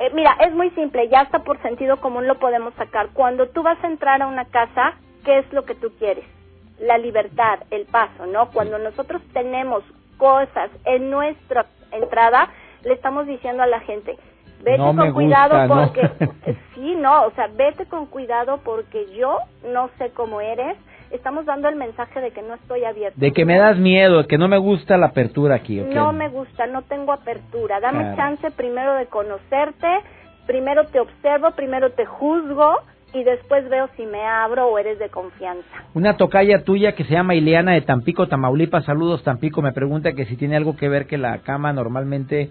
Eh, 0.00 0.10
mira, 0.14 0.36
es 0.40 0.52
muy 0.52 0.70
simple, 0.70 1.08
ya 1.08 1.20
hasta 1.20 1.40
por 1.40 1.60
sentido 1.62 1.98
común 2.00 2.26
lo 2.26 2.38
podemos 2.38 2.74
sacar. 2.74 3.10
Cuando 3.12 3.48
tú 3.48 3.62
vas 3.62 3.82
a 3.82 3.86
entrar 3.86 4.22
a 4.22 4.26
una 4.26 4.44
casa, 4.46 4.94
¿qué 5.24 5.38
es 5.38 5.52
lo 5.52 5.64
que 5.64 5.74
tú 5.74 5.92
quieres? 5.98 6.24
La 6.80 6.98
libertad, 6.98 7.60
el 7.70 7.84
paso, 7.86 8.26
¿no? 8.26 8.50
Cuando 8.50 8.78
nosotros 8.78 9.22
tenemos 9.32 9.84
cosas 10.16 10.70
en 10.84 11.10
nuestra 11.10 11.66
entrada, 11.90 12.48
le 12.84 12.94
estamos 12.94 13.26
diciendo 13.26 13.62
a 13.62 13.66
la 13.66 13.80
gente, 13.80 14.16
vete 14.62 14.78
con 14.78 15.12
cuidado 15.12 15.68
porque 15.68 16.08
sí 16.74 16.94
no 16.94 17.26
o 17.26 17.30
sea 17.32 17.48
vete 17.48 17.86
con 17.86 18.06
cuidado 18.06 18.60
porque 18.64 19.12
yo 19.14 19.38
no 19.66 19.90
sé 19.98 20.10
cómo 20.10 20.40
eres 20.40 20.76
estamos 21.12 21.44
dando 21.44 21.68
el 21.68 21.76
mensaje 21.76 22.20
de 22.20 22.30
que 22.30 22.42
no 22.42 22.54
estoy 22.54 22.84
abierto. 22.84 23.18
De 23.18 23.32
que 23.32 23.44
me 23.44 23.58
das 23.58 23.76
miedo 23.78 24.18
de 24.18 24.26
que 24.26 24.38
no 24.38 24.48
me 24.48 24.58
gusta 24.58 24.96
la 24.96 25.06
apertura 25.06 25.56
aquí 25.56 25.76
no 25.80 26.12
me 26.12 26.28
gusta 26.28 26.66
no 26.66 26.82
tengo 26.82 27.12
apertura. 27.12 27.80
Dame 27.80 28.16
chance 28.16 28.50
primero 28.52 28.94
de 28.94 29.06
conocerte 29.06 29.88
primero 30.46 30.86
te 30.86 31.00
observo 31.00 31.52
primero 31.52 31.92
te 31.92 32.04
juzgo 32.06 32.78
y 33.14 33.24
después 33.24 33.68
veo 33.68 33.88
si 33.96 34.06
me 34.06 34.22
abro 34.24 34.68
o 34.68 34.78
eres 34.78 34.98
de 34.98 35.10
confianza. 35.10 35.68
Una 35.94 36.16
tocaya 36.16 36.64
tuya 36.64 36.92
que 36.92 37.04
se 37.04 37.12
llama 37.12 37.34
Ileana 37.34 37.72
de 37.72 37.82
Tampico, 37.82 38.26
Tamaulipas, 38.26 38.86
saludos 38.86 39.22
Tampico, 39.22 39.60
me 39.60 39.72
pregunta 39.72 40.12
que 40.12 40.24
si 40.24 40.36
tiene 40.36 40.56
algo 40.56 40.76
que 40.76 40.88
ver 40.88 41.06
que 41.06 41.18
la 41.18 41.38
cama 41.38 41.72
normalmente 41.72 42.50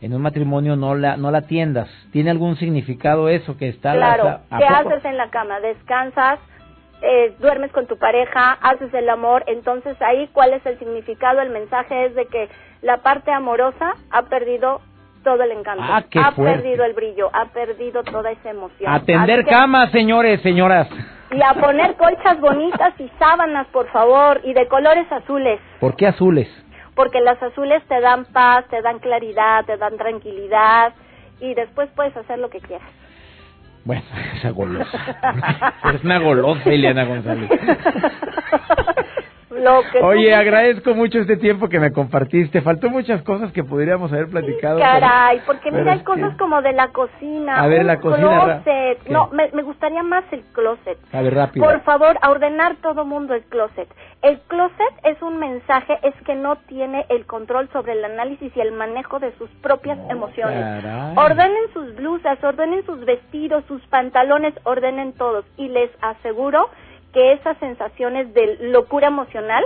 en 0.00 0.14
un 0.14 0.22
matrimonio 0.22 0.76
no 0.76 0.94
la 0.94 1.16
no 1.16 1.30
la 1.30 1.38
atiendas. 1.38 1.88
¿Tiene 2.12 2.30
algún 2.30 2.56
significado 2.56 3.28
eso 3.28 3.56
que 3.56 3.68
está 3.68 3.92
Claro, 3.92 4.40
¿qué 4.56 4.64
haces 4.64 5.04
en 5.04 5.16
la 5.16 5.28
cama? 5.30 5.58
Descansas, 5.60 6.38
eh, 7.02 7.34
duermes 7.38 7.72
con 7.72 7.86
tu 7.86 7.98
pareja, 7.98 8.52
haces 8.60 8.92
el 8.94 9.08
amor, 9.08 9.44
entonces 9.46 10.00
ahí 10.02 10.28
cuál 10.32 10.52
es 10.52 10.64
el 10.66 10.78
significado, 10.78 11.40
el 11.40 11.50
mensaje 11.50 12.06
es 12.06 12.14
de 12.14 12.26
que 12.26 12.48
la 12.82 12.98
parte 12.98 13.30
amorosa 13.30 13.94
ha 14.10 14.22
perdido 14.22 14.80
todo 15.24 15.42
el 15.42 15.52
encanto, 15.52 15.82
ah, 15.84 16.04
ha 16.24 16.32
perdido 16.32 16.84
el 16.84 16.94
brillo, 16.94 17.30
ha 17.32 17.46
perdido 17.46 18.02
toda 18.04 18.30
esa 18.30 18.50
emoción. 18.50 18.92
Atender 18.92 19.44
camas, 19.44 19.90
señores, 19.90 20.40
señoras. 20.42 20.88
Y 21.30 21.42
a 21.42 21.52
poner 21.54 21.94
colchas 21.96 22.40
bonitas 22.40 22.94
y 22.98 23.10
sábanas, 23.18 23.66
por 23.68 23.88
favor, 23.88 24.40
y 24.44 24.54
de 24.54 24.66
colores 24.68 25.10
azules. 25.12 25.60
¿Por 25.80 25.94
qué 25.96 26.06
azules? 26.06 26.48
porque 26.98 27.20
las 27.20 27.40
azules 27.40 27.80
te 27.86 28.00
dan 28.00 28.24
paz, 28.24 28.64
te 28.70 28.82
dan 28.82 28.98
claridad, 28.98 29.64
te 29.64 29.76
dan 29.76 29.96
tranquilidad 29.96 30.92
y 31.38 31.54
después 31.54 31.88
puedes 31.94 32.16
hacer 32.16 32.40
lo 32.40 32.50
que 32.50 32.58
quieras. 32.58 32.90
Bueno, 33.88 34.02
esa 34.36 34.50
golosa. 34.50 34.98
Es 35.94 36.04
una 36.04 36.18
golosa, 36.18 36.68
Eliana 36.68 37.06
González. 37.06 37.48
Oye, 40.02 40.34
agradezco 40.34 40.94
mucho 40.94 41.18
este 41.18 41.36
tiempo 41.36 41.68
que 41.68 41.80
me 41.80 41.92
compartiste. 41.92 42.60
Faltó 42.60 42.90
muchas 42.90 43.22
cosas 43.22 43.52
que 43.52 43.64
podríamos 43.64 44.12
haber 44.12 44.28
platicado. 44.28 44.78
caray, 44.78 45.40
porque 45.46 45.70
mira, 45.70 45.92
hay 45.92 46.00
cosas 46.00 46.36
como 46.36 46.62
de 46.62 46.72
la 46.72 46.88
cocina. 46.88 47.62
A 47.62 47.66
ver, 47.66 47.84
la 47.84 47.98
cocina. 48.00 48.62
Closet. 48.62 49.08
No, 49.08 49.28
me, 49.32 49.50
me, 49.52 49.62
gustaría 49.62 50.02
más 50.02 50.24
el 50.32 50.42
closet. 50.52 50.98
A 51.12 51.22
ver, 51.22 51.34
rápido. 51.34 51.66
Por 51.66 51.80
favor, 51.82 52.18
a 52.20 52.30
ordenar 52.30 52.76
todo 52.76 53.04
mundo 53.04 53.34
el 53.34 53.42
closet. 53.44 53.88
El 54.22 54.40
closet 54.48 54.94
es 55.04 55.20
un 55.22 55.38
mensaje, 55.38 55.98
es 56.02 56.14
que 56.24 56.34
no 56.34 56.56
tiene 56.56 57.06
el 57.08 57.24
control 57.26 57.68
sobre 57.72 57.92
el 57.92 58.04
análisis 58.04 58.52
y 58.56 58.60
el 58.60 58.72
manejo 58.72 59.20
de 59.20 59.32
sus 59.38 59.48
propias 59.62 59.98
emociones. 60.10 60.84
Ordenen 61.16 61.72
sus 61.72 61.94
blusas, 61.94 62.42
ordenen 62.42 62.84
sus 62.84 63.04
vestidos, 63.04 63.64
sus 63.68 63.80
pantalones, 63.86 64.54
ordenen 64.64 65.12
todos. 65.12 65.44
Y 65.56 65.68
les 65.68 65.90
aseguro 66.02 66.68
que 67.12 67.32
esas 67.32 67.56
sensaciones 67.58 68.32
de 68.34 68.58
locura 68.70 69.08
emocional 69.08 69.64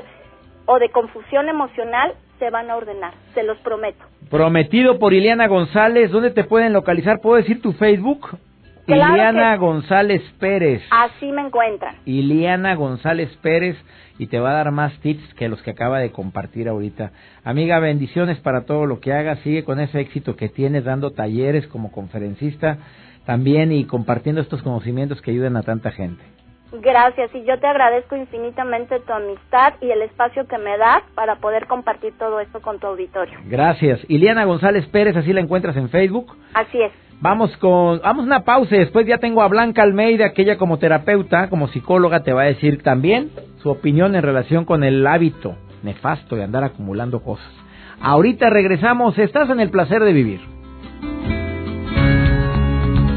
o 0.67 0.79
de 0.79 0.91
confusión 0.91 1.49
emocional 1.49 2.15
se 2.39 2.51
van 2.51 2.71
a 2.71 2.77
ordenar, 2.77 3.15
se 3.35 3.43
los 3.43 3.59
prometo. 3.59 4.05
Prometido 4.31 4.99
por 4.99 5.13
Ileana 5.13 5.47
González, 5.47 6.11
¿dónde 6.11 6.31
te 6.31 6.45
pueden 6.45 6.73
localizar? 6.73 7.21
¿Puedo 7.21 7.37
decir 7.37 7.61
tu 7.61 7.73
Facebook? 7.73 8.39
Iliana 8.87 9.57
González 9.57 10.23
Pérez. 10.41 10.83
Así 10.91 11.31
me 11.31 11.43
encuentran. 11.43 11.97
Iliana 12.05 12.75
González 12.75 13.31
Pérez 13.41 13.77
y 14.19 14.27
te 14.27 14.41
va 14.41 14.51
a 14.51 14.55
dar 14.55 14.73
más 14.73 14.99
tips 15.01 15.35
que 15.35 15.49
los 15.49 15.63
que 15.63 15.71
acaba 15.71 16.01
de 16.01 16.11
compartir 16.11 16.69
ahorita. 16.69 17.13
Amiga, 17.45 17.79
bendiciones 17.79 18.39
para 18.41 18.65
todo 18.65 18.87
lo 18.87 19.01
que 19.01 19.13
hagas. 19.13 19.39
Sigue 19.41 19.65
con 19.65 19.79
ese 19.79 20.01
éxito 20.01 20.35
que 20.35 20.49
tienes 20.49 20.85
dando 20.85 21.13
talleres 21.13 21.67
como 21.69 21.93
conferencista 21.93 22.79
también 23.25 23.71
y 23.71 23.85
compartiendo 23.85 24.41
estos 24.41 24.63
conocimientos 24.63 25.23
que 25.23 25.31
ayuden 25.31 25.57
a 25.57 25.63
tanta 25.63 25.93
gente. 25.93 26.25
Gracias 26.73 27.35
y 27.35 27.45
yo 27.45 27.59
te 27.59 27.67
agradezco 27.67 28.17
infinitamente 28.17 28.99
tu 29.01 29.13
amistad 29.13 29.75
y 29.81 29.91
el 29.91 30.03
espacio 30.03 30.47
que 30.47 30.57
me 30.57 30.79
das 30.79 31.03
para 31.15 31.37
poder 31.37 31.67
compartir 31.67 32.15
todo 32.19 32.41
esto 32.41 32.61
con 32.61 32.79
tu 32.79 32.87
auditorio. 32.87 33.39
Gracias. 33.45 34.01
Iliana 34.09 34.45
González 34.45 34.87
Pérez, 34.87 35.17
así 35.17 35.33
la 35.33 35.41
encuentras 35.41 35.77
en 35.77 35.91
Facebook. 35.91 36.35
Así 36.55 36.81
es. 36.81 36.93
Vamos 37.21 37.57
con, 37.59 38.01
vamos 38.01 38.25
una 38.25 38.45
pausa 38.45 38.75
y 38.75 38.81
después 38.81 39.07
ya 39.07 39.19
tengo 39.19 39.43
a 39.43 39.49
Blanca 39.49 39.83
Almeida, 39.83 40.33
que 40.33 40.43
ella 40.43 40.57
como 40.57 40.79
terapeuta, 40.79 41.49
como 41.51 41.69
psicóloga, 41.69 42.25
te 42.25 42.33
va 42.33 42.43
a 42.43 42.47
decir 42.47 42.83
también 42.83 43.31
su 43.63 43.71
opinión 43.71 44.17
en 44.17 44.23
relación 44.23 44.65
con 44.65 44.83
el 44.83 45.07
hábito 45.07 45.55
nefasto 45.83 46.37
de 46.37 46.45
andar 46.45 46.65
acumulando 46.65 47.21
cosas. 47.23 47.53
Ahorita 48.01 48.51
regresamos, 48.51 49.19
estás 49.19 49.49
en 49.51 49.61
el 49.61 49.71
placer 49.71 50.03
de 50.03 50.13
vivir. 50.13 50.41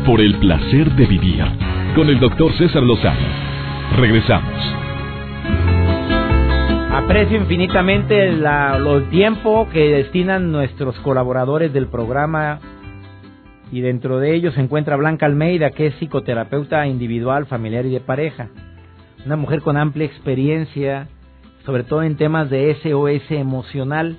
Por 0.06 0.22
el 0.22 0.38
placer 0.40 0.92
de 0.92 1.06
vivir, 1.08 1.44
con 1.96 2.10
el 2.10 2.20
doctor 2.20 2.52
César 2.58 2.84
Lozano 2.84 3.26
Regresamos. 3.96 4.54
Aprecio 6.92 7.38
infinitamente 7.38 8.34
la, 8.34 8.78
tiempo 9.10 9.70
que 9.72 9.80
destinan 9.80 10.52
nuestros 10.52 11.00
colaboradores 11.00 11.72
del 11.72 11.88
programa 11.88 12.60
y 13.72 13.80
dentro 13.80 14.20
de 14.20 14.36
ellos 14.36 14.54
se 14.56 14.62
encuentra 14.62 14.98
Blanca 14.98 15.26
Almeida, 15.26 15.72
que 15.72 15.88
es 15.88 15.96
psicoterapeuta 15.96 16.86
individual, 16.88 17.46
familiar 17.46 17.86
y 17.86 17.92
de 17.92 18.02
pareja. 18.02 18.50
Una 19.26 19.38
mujer 19.38 19.62
con 19.62 19.78
amplia 19.78 20.06
experiencia, 20.06 21.08
sobre 21.66 21.84
todo 21.84 22.04
en 22.04 22.18
temas 22.18 22.50
de 22.50 22.76
SOS 22.76 23.32
emocional. 23.32 24.18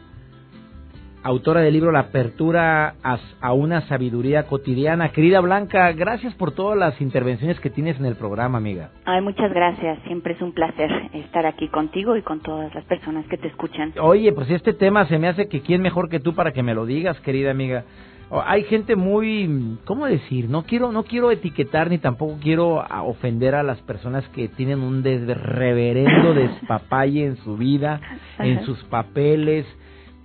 Autora 1.27 1.61
del 1.61 1.73
libro 1.75 1.91
La 1.91 2.01
apertura 2.01 2.95
a, 3.03 3.53
una 3.53 3.81
sabiduría 3.89 4.45
cotidiana. 4.45 5.11
Querida 5.11 5.41
Blanca, 5.41 5.91
gracias 5.93 6.35
por 6.35 6.53
todas 6.53 6.79
las 6.79 7.01
intervenciones 7.01 7.59
que 7.59 7.69
tienes 7.69 7.99
en 7.99 8.07
el 8.07 8.15
programa, 8.15 8.59
amiga. 8.59 8.91
Ay, 9.05 9.21
muchas 9.23 9.53
gracias. 9.53 9.99
Siempre 10.05 10.35
es 10.35 10.41
un 10.41 10.53
placer 10.53 10.91
estar 11.13 11.45
aquí 11.45 11.69
contigo 11.69 12.17
y 12.17 12.23
con 12.23 12.41
todas 12.41 12.73
las 12.75 12.85
personas 12.85 13.27
que 13.27 13.39
te 13.39 13.49
escuchan. 13.49 13.93
Oye, 14.01 14.33
pues 14.33 14.51
este 14.51 14.73
tema 14.73 15.07
se 15.07 15.19
me 15.19 15.29
hace 15.29 15.49
que 15.49 15.63
quién 15.63 15.83
mejor 15.83 16.09
que 16.09 16.21
tú 16.21 16.35
para 16.35 16.53
que 16.53 16.63
me 16.63 16.75
lo 16.75 16.87
digas, 16.87 17.19
querida 17.21 17.51
amiga. 17.51 17.85
Oh, 18.29 18.43
hay 18.45 18.65
gente 18.65 18.97
muy, 18.97 19.79
¿cómo 19.85 20.07
decir? 20.07 20.49
No 20.49 20.63
quiero, 20.63 20.91
no 20.91 21.05
quiero 21.05 21.31
etiquetar 21.31 21.91
ni 21.91 21.99
tampoco 21.99 22.39
quiero 22.41 22.85
ofender 23.05 23.55
a 23.55 23.63
las 23.63 23.81
personas 23.83 24.29
que 24.29 24.49
tienen 24.49 24.81
un 24.81 25.05
reverendo 25.05 26.35
despapalle 26.35 27.25
en 27.25 27.37
su 27.39 27.57
vida, 27.57 28.01
en 28.39 28.65
sus 28.65 28.83
papeles. 28.85 29.67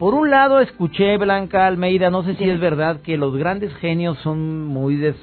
Por 0.02 0.16
un 0.16 0.32
lado 0.32 0.62
escuché 0.62 1.16
Blanca 1.18 1.68
Almeida, 1.68 2.10
no 2.10 2.24
sé 2.24 2.34
si 2.34 2.50
es 2.50 2.60
verdad 2.60 3.02
que 3.02 3.18
los 3.18 3.38
grandes 3.38 3.72
genios 3.76 4.18
son 4.24 4.66
muy 4.66 4.96
des, 4.96 5.16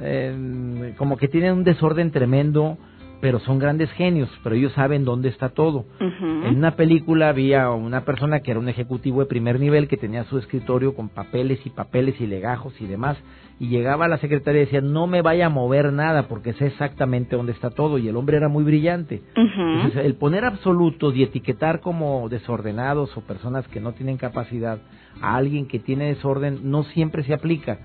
eh, 0.00 0.94
como 0.96 1.16
que 1.16 1.26
tienen 1.26 1.54
un 1.54 1.64
desorden 1.64 2.12
tremendo 2.12 2.78
pero 3.20 3.40
son 3.40 3.58
grandes 3.58 3.90
genios, 3.92 4.30
pero 4.42 4.54
ellos 4.54 4.72
saben 4.74 5.04
dónde 5.04 5.28
está 5.28 5.48
todo. 5.48 5.84
En 6.00 6.56
una 6.56 6.76
película 6.76 7.28
había 7.28 7.70
una 7.70 8.04
persona 8.04 8.40
que 8.40 8.52
era 8.52 8.60
un 8.60 8.68
ejecutivo 8.68 9.20
de 9.20 9.26
primer 9.26 9.58
nivel 9.58 9.88
que 9.88 9.96
tenía 9.96 10.24
su 10.24 10.38
escritorio 10.38 10.94
con 10.94 11.08
papeles 11.08 11.64
y 11.64 11.70
papeles 11.70 12.20
y 12.20 12.26
legajos 12.26 12.80
y 12.80 12.86
demás, 12.86 13.18
y 13.58 13.68
llegaba 13.68 14.04
a 14.04 14.08
la 14.08 14.18
secretaria 14.18 14.62
y 14.62 14.64
decía, 14.66 14.80
no 14.80 15.08
me 15.08 15.20
vaya 15.20 15.46
a 15.46 15.50
mover 15.50 15.92
nada 15.92 16.28
porque 16.28 16.52
sé 16.52 16.66
exactamente 16.66 17.34
dónde 17.34 17.52
está 17.52 17.70
todo, 17.70 17.98
y 17.98 18.06
el 18.06 18.16
hombre 18.16 18.36
era 18.36 18.48
muy 18.48 18.62
brillante. 18.62 19.20
Entonces, 19.34 20.04
el 20.04 20.14
poner 20.14 20.44
absolutos 20.44 21.16
y 21.16 21.24
etiquetar 21.24 21.80
como 21.80 22.28
desordenados 22.28 23.16
o 23.16 23.22
personas 23.22 23.66
que 23.68 23.80
no 23.80 23.92
tienen 23.92 24.16
capacidad 24.16 24.78
a 25.20 25.34
alguien 25.34 25.66
que 25.66 25.80
tiene 25.80 26.06
desorden 26.06 26.70
no 26.70 26.84
siempre 26.84 27.24
se 27.24 27.34
aplica, 27.34 27.80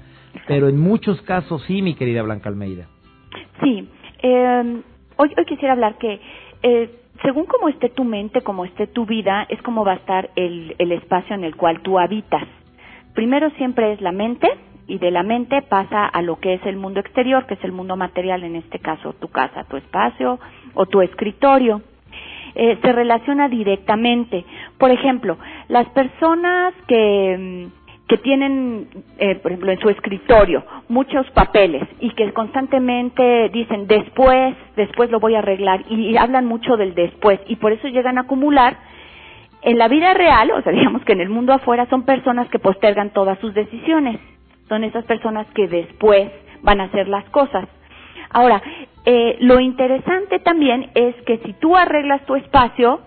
pero 0.47 0.67
en 0.69 0.77
muchos 0.77 1.19
casos 1.23 1.63
sí, 1.63 1.81
mi 1.81 1.95
querida 1.95 2.21
Blanca 2.21 2.49
Almeida. 2.49 2.87
Sí. 3.63 3.89
Eh 4.21 4.83
Hoy, 5.23 5.33
hoy 5.37 5.45
quisiera 5.45 5.71
hablar 5.71 5.97
que 5.99 6.19
eh, 6.63 6.89
según 7.21 7.45
como 7.45 7.69
esté 7.69 7.87
tu 7.87 8.03
mente, 8.03 8.41
como 8.41 8.65
esté 8.65 8.87
tu 8.87 9.05
vida, 9.05 9.45
es 9.47 9.61
como 9.61 9.85
va 9.85 9.93
a 9.93 9.95
estar 9.95 10.29
el, 10.35 10.75
el 10.77 10.91
espacio 10.91 11.33
en 11.33 11.45
el 11.45 11.55
cual 11.55 11.79
tú 11.79 11.97
habitas. 11.97 12.43
Primero 13.13 13.49
siempre 13.51 13.93
es 13.93 14.01
la 14.01 14.11
mente 14.11 14.49
y 14.85 14.97
de 14.97 15.11
la 15.11 15.23
mente 15.23 15.61
pasa 15.61 16.05
a 16.07 16.21
lo 16.21 16.41
que 16.41 16.55
es 16.55 16.65
el 16.65 16.75
mundo 16.75 16.99
exterior, 16.99 17.45
que 17.45 17.53
es 17.53 17.63
el 17.63 17.71
mundo 17.71 17.95
material, 17.95 18.43
en 18.43 18.57
este 18.57 18.79
caso 18.79 19.13
tu 19.13 19.29
casa, 19.29 19.63
tu 19.63 19.77
espacio 19.77 20.39
o 20.73 20.87
tu 20.87 21.01
escritorio. 21.01 21.81
Eh, 22.55 22.77
se 22.81 22.91
relaciona 22.91 23.47
directamente. 23.47 24.43
Por 24.77 24.91
ejemplo, 24.91 25.37
las 25.69 25.87
personas 25.91 26.73
que 26.85 27.69
mm, 27.71 27.82
que 28.13 28.19
tienen, 28.19 28.89
eh, 29.17 29.33
por 29.41 29.51
ejemplo, 29.51 29.71
en 29.71 29.79
su 29.79 29.89
escritorio 29.89 30.63
muchos 30.87 31.27
papeles 31.31 31.81
y 31.99 32.11
que 32.11 32.31
constantemente 32.31 33.49
dicen 33.49 33.87
después, 33.87 34.55
después 34.75 35.09
lo 35.09 35.19
voy 35.19 35.33
a 35.33 35.39
arreglar 35.39 35.83
y, 35.89 36.15
hablan 36.15 36.45
mucho 36.45 36.77
del 36.77 36.93
después 36.93 37.39
y 37.47 37.55
por 37.55 37.71
eso 37.71 37.87
llegan 37.87 38.19
a 38.19 38.21
acumular 38.21 38.77
en 39.63 39.79
la 39.79 39.87
vida 39.87 40.13
real, 40.13 40.51
o 40.51 40.61
sea, 40.61 40.71
digamos 40.79 41.03
que 41.05 41.13
en 41.13 41.21
el 41.21 41.29
mundo 41.29 41.53
afuera 41.53 41.87
son 41.89 42.05
personas 42.05 42.47
que 42.49 42.59
postergan 42.59 43.09
todas 43.13 43.39
sus 43.39 43.55
decisiones, 43.55 44.19
son 44.69 44.83
esas 44.83 45.05
personas 45.05 45.47
que 45.55 45.67
después 45.67 46.29
van 46.61 46.81
a 46.81 46.83
hacer 46.83 47.07
las 47.07 47.27
cosas. 47.31 47.67
Ahora, 48.29 48.61
eh, 49.05 49.37
lo 49.39 49.59
interesante 49.59 50.37
también 50.37 50.91
es 50.93 51.15
que 51.25 51.39
si 51.39 51.53
tú 51.53 51.75
arreglas 51.75 52.23
tu 52.27 52.35
espacio, 52.35 52.99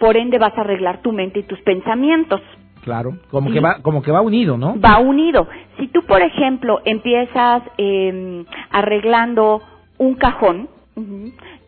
por 0.00 0.16
ende 0.16 0.38
vas 0.38 0.58
a 0.58 0.62
arreglar 0.62 1.00
tu 1.00 1.12
mente 1.12 1.38
y 1.38 1.42
tus 1.44 1.60
pensamientos. 1.60 2.40
Claro, 2.82 3.18
como 3.30 3.50
que 3.50 3.60
va, 3.60 3.82
como 3.82 4.02
que 4.02 4.12
va 4.12 4.20
unido, 4.20 4.56
¿no? 4.56 4.80
Va 4.80 4.98
unido. 4.98 5.48
Si 5.78 5.88
tú, 5.88 6.02
por 6.06 6.22
ejemplo, 6.22 6.80
empiezas 6.84 7.62
eh, 7.76 8.44
arreglando 8.70 9.62
un 9.98 10.14
cajón, 10.14 10.68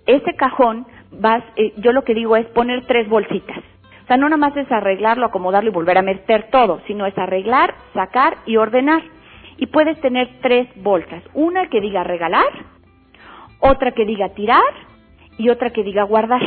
ese 0.07 0.35
cajón 0.35 0.87
vas, 1.13 1.43
eh, 1.57 1.75
yo 1.79 1.93
lo 1.93 2.05
que 2.05 2.15
digo 2.15 2.37
es 2.37 2.47
poner 2.47 2.87
tres 2.87 3.09
bolsitas. 3.09 3.59
O 4.05 4.07
sea, 4.07 4.17
no 4.17 4.29
nada 4.29 4.39
más 4.39 4.57
es 4.57 4.71
arreglarlo, 4.73 5.27
acomodarlo 5.27 5.71
y 5.71 5.73
volver 5.73 5.99
a 5.99 6.03
meter 6.03 6.49
todo, 6.51 6.81
sino 6.87 7.07
es 7.07 7.17
arreglar, 7.17 7.75
sacar 7.95 8.39
y 8.47 8.57
ordenar. 8.57 9.03
Y 9.57 9.67
puedes 9.67 10.01
tener 10.01 10.29
tres 10.41 10.69
bolsas. 10.77 11.23
Una 11.35 11.69
que 11.69 11.81
diga 11.81 12.03
regalar, 12.03 12.49
otra 13.61 13.93
que 13.93 14.05
diga 14.05 14.31
tirar 14.31 14.63
y 15.39 15.51
otra 15.51 15.71
que 15.71 15.85
diga 15.85 16.03
guardar. 16.05 16.43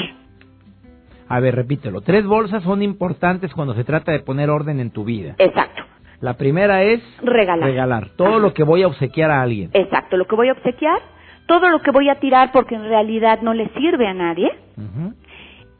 A 1.28 1.40
ver, 1.40 1.56
repítelo. 1.56 2.02
Tres 2.02 2.26
bolsas 2.26 2.64
son 2.64 2.82
importantes 2.82 3.54
cuando 3.54 3.74
se 3.74 3.84
trata 3.84 4.12
de 4.12 4.20
poner 4.20 4.50
orden 4.50 4.80
en 4.80 4.92
tu 4.92 5.04
vida. 5.04 5.36
Exacto. 5.38 5.84
La 6.22 6.36
primera 6.36 6.84
es 6.84 7.02
regalar. 7.22 7.70
Regalar. 7.70 8.10
Todo 8.16 8.40
lo 8.40 8.54
que 8.54 8.64
voy 8.64 8.84
a 8.84 8.88
obsequiar 8.88 9.30
a 9.32 9.42
alguien. 9.42 9.72
Exacto. 9.74 10.16
Lo 10.16 10.26
que 10.26 10.36
voy 10.36 10.50
a 10.50 10.54
obsequiar, 10.54 11.00
todo 11.48 11.70
lo 11.70 11.82
que 11.82 11.92
voy 11.92 12.10
a 12.10 12.20
tirar 12.20 12.52
porque 12.52 12.76
en 12.76 12.84
realidad 12.84 13.42
no 13.42 13.54
le 13.54 13.68
sirve 13.70 14.08
a 14.08 14.14
nadie. 14.14 14.52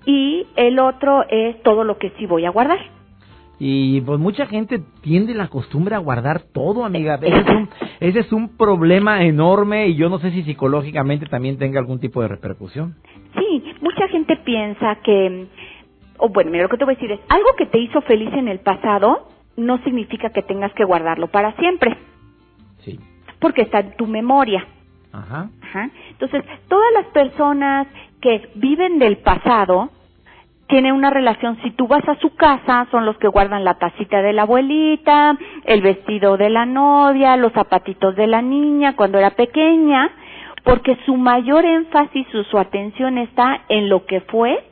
Y 0.06 0.46
el 0.58 0.80
otro 0.80 1.24
es 1.30 1.62
todo 1.64 1.84
lo 1.84 1.98
que 1.98 2.12
sí 2.18 2.26
voy 2.26 2.46
a 2.46 2.50
guardar. 2.50 2.80
Y 3.66 4.02
pues 4.02 4.20
mucha 4.20 4.46
gente 4.46 4.82
tiende 5.02 5.34
la 5.34 5.48
costumbre 5.48 5.96
a 5.96 6.00
guardar 6.00 6.42
todo, 6.42 6.84
amiga. 6.84 7.16
Ese 7.22 7.40
es, 7.40 7.48
un, 7.48 7.70
ese 8.02 8.20
es 8.20 8.34
un 8.34 8.58
problema 8.58 9.24
enorme 9.24 9.88
y 9.88 9.96
yo 9.96 10.10
no 10.10 10.20
sé 10.20 10.32
si 10.32 10.44
psicológicamente 10.44 11.28
también 11.28 11.58
tenga 11.58 11.80
algún 11.80 12.02
tipo 12.02 12.22
de 12.22 12.28
repercusión. 12.28 12.96
Sí, 13.38 13.64
mucha 13.80 14.10
gente 14.10 14.36
piensa 14.36 14.96
que, 14.96 15.48
o 16.18 16.28
bueno, 16.28 16.52
mira, 16.52 16.64
lo 16.64 16.70
que 16.70 16.76
te 16.76 16.84
voy 16.84 16.96
a 16.96 16.98
decir 16.98 17.14
es, 17.14 17.22
algo 17.30 17.56
que 17.58 17.66
te 17.68 17.80
hizo 17.80 18.02
feliz 18.02 18.34
en 18.34 18.50
el 18.50 18.60
pasado 18.60 19.30
no 19.56 19.82
significa 19.86 20.32
que 20.32 20.42
tengas 20.42 20.74
que 20.74 20.84
guardarlo 20.84 21.28
para 21.28 21.56
siempre. 21.56 21.96
Sí. 22.80 23.00
Porque 23.40 23.62
está 23.62 23.80
en 23.80 23.96
tu 23.96 24.08
memoria. 24.08 24.68
Ajá. 25.14 25.50
Ajá. 25.62 25.90
Entonces, 26.10 26.44
todas 26.68 26.92
las 26.96 27.06
personas 27.14 27.88
que 28.20 28.50
viven 28.56 29.00
del 29.00 29.20
pasado, 29.20 29.90
tienen 30.74 30.94
una 30.94 31.12
relación, 31.12 31.60
si 31.62 31.70
tú 31.70 31.88
vas 31.88 32.02
a 32.10 32.16
su 32.16 32.34
casa, 32.34 32.88
son 32.90 33.06
los 33.06 33.16
que 33.20 33.28
guardan 33.28 33.64
la 33.64 33.76
tacita 33.76 34.24
de 34.24 34.34
la 34.34 34.42
abuelita, 34.42 35.38
el 35.66 35.84
vestido 35.84 36.36
de 36.36 36.50
la 36.50 36.66
novia, 36.66 37.38
los 37.38 37.54
zapatitos 37.54 38.16
de 38.16 38.26
la 38.26 38.42
niña 38.42 38.96
cuando 38.96 39.20
era 39.20 39.30
pequeña, 39.30 40.10
porque 40.64 40.98
su 41.06 41.16
mayor 41.16 41.64
énfasis, 41.64 42.26
su, 42.32 42.44
su 42.46 42.58
atención 42.58 43.20
está 43.20 43.66
en 43.70 43.88
lo 43.88 44.08
que 44.08 44.22
fue 44.22 44.66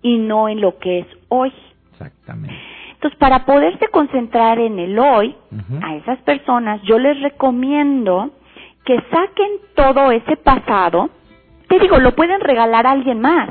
y 0.00 0.18
no 0.18 0.48
en 0.48 0.60
lo 0.60 0.78
que 0.78 1.00
es 1.00 1.06
hoy. 1.26 1.52
Exactamente. 1.90 2.54
Entonces, 2.92 3.18
para 3.18 3.44
poderse 3.44 3.88
concentrar 3.88 4.60
en 4.60 4.78
el 4.78 4.96
hoy, 4.96 5.34
a 5.82 5.96
esas 5.96 6.20
personas, 6.20 6.80
yo 6.82 7.00
les 7.00 7.20
recomiendo 7.20 8.30
que 8.84 8.94
saquen 9.10 9.50
todo 9.74 10.12
ese 10.12 10.36
pasado, 10.36 11.10
te 11.68 11.80
digo, 11.80 11.98
lo 11.98 12.14
pueden 12.14 12.40
regalar 12.42 12.86
a 12.86 12.92
alguien 12.92 13.20
más. 13.20 13.48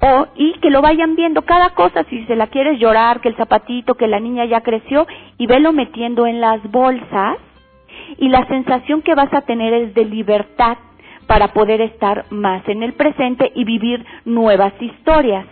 O, 0.00 0.26
y 0.36 0.52
que 0.60 0.70
lo 0.70 0.80
vayan 0.80 1.16
viendo 1.16 1.42
cada 1.42 1.70
cosa, 1.70 2.04
si 2.04 2.24
se 2.26 2.36
la 2.36 2.46
quieres 2.46 2.78
llorar, 2.78 3.20
que 3.20 3.28
el 3.28 3.36
zapatito, 3.36 3.94
que 3.94 4.06
la 4.06 4.20
niña 4.20 4.44
ya 4.44 4.60
creció, 4.60 5.06
y 5.38 5.46
velo 5.46 5.72
metiendo 5.72 6.26
en 6.26 6.40
las 6.40 6.62
bolsas 6.70 7.38
y 8.16 8.28
la 8.28 8.46
sensación 8.46 9.02
que 9.02 9.14
vas 9.14 9.32
a 9.34 9.42
tener 9.42 9.72
es 9.74 9.94
de 9.94 10.04
libertad 10.04 10.78
para 11.26 11.48
poder 11.52 11.80
estar 11.80 12.24
más 12.30 12.66
en 12.68 12.82
el 12.82 12.94
presente 12.94 13.52
y 13.54 13.64
vivir 13.64 14.04
nuevas 14.24 14.72
historias. 14.80 15.46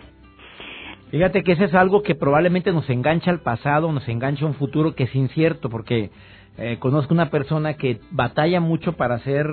Fíjate 1.10 1.42
que 1.44 1.52
eso 1.52 1.64
es 1.64 1.74
algo 1.74 2.02
que 2.02 2.14
probablemente 2.14 2.72
nos 2.72 2.88
engancha 2.90 3.30
al 3.30 3.40
pasado, 3.40 3.92
nos 3.92 4.08
engancha 4.08 4.44
a 4.44 4.48
un 4.48 4.54
futuro 4.54 4.94
que 4.94 5.04
es 5.04 5.14
incierto, 5.14 5.68
porque 5.68 6.10
eh, 6.58 6.78
conozco 6.78 7.14
una 7.14 7.30
persona 7.30 7.74
que 7.74 8.00
batalla 8.10 8.60
mucho 8.60 8.94
para 8.94 9.16
hacer 9.16 9.46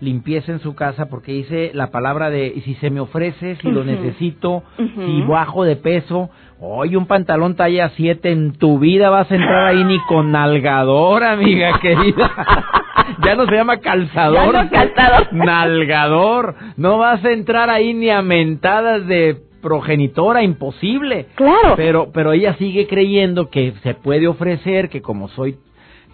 limpieza 0.00 0.52
en 0.52 0.60
su 0.60 0.74
casa 0.74 1.06
porque 1.06 1.32
dice 1.32 1.70
la 1.74 1.90
palabra 1.90 2.30
de 2.30 2.60
si 2.64 2.74
se 2.74 2.90
me 2.90 3.00
ofrece, 3.00 3.56
si 3.56 3.70
lo 3.70 3.84
necesito, 3.84 4.62
si 4.76 5.22
bajo 5.22 5.64
de 5.64 5.76
peso, 5.76 6.30
hoy 6.60 6.96
un 6.96 7.06
pantalón 7.06 7.56
talla 7.56 7.90
7 7.96 8.30
en 8.30 8.52
tu 8.52 8.78
vida 8.78 9.10
vas 9.10 9.30
a 9.30 9.34
entrar 9.34 9.66
ahí 9.66 9.84
ni 9.84 9.98
con 10.00 10.32
nalgador, 10.32 11.24
amiga 11.24 11.78
querida. 11.80 12.30
ya 13.24 13.34
no 13.34 13.46
se 13.46 13.54
llama 13.54 13.78
calzador, 13.78 14.54
no 14.54 14.70
calzador. 14.70 15.28
nalgador. 15.32 16.54
No 16.76 16.98
vas 16.98 17.24
a 17.24 17.32
entrar 17.32 17.70
ahí 17.70 17.94
ni 17.94 18.10
a 18.10 18.22
mentadas 18.22 19.06
de 19.06 19.36
progenitora, 19.62 20.42
imposible. 20.42 21.26
Claro. 21.34 21.74
Pero, 21.76 22.10
pero 22.12 22.32
ella 22.32 22.54
sigue 22.54 22.86
creyendo 22.86 23.50
que 23.50 23.72
se 23.82 23.94
puede 23.94 24.28
ofrecer, 24.28 24.88
que 24.88 25.02
como 25.02 25.28
soy 25.28 25.56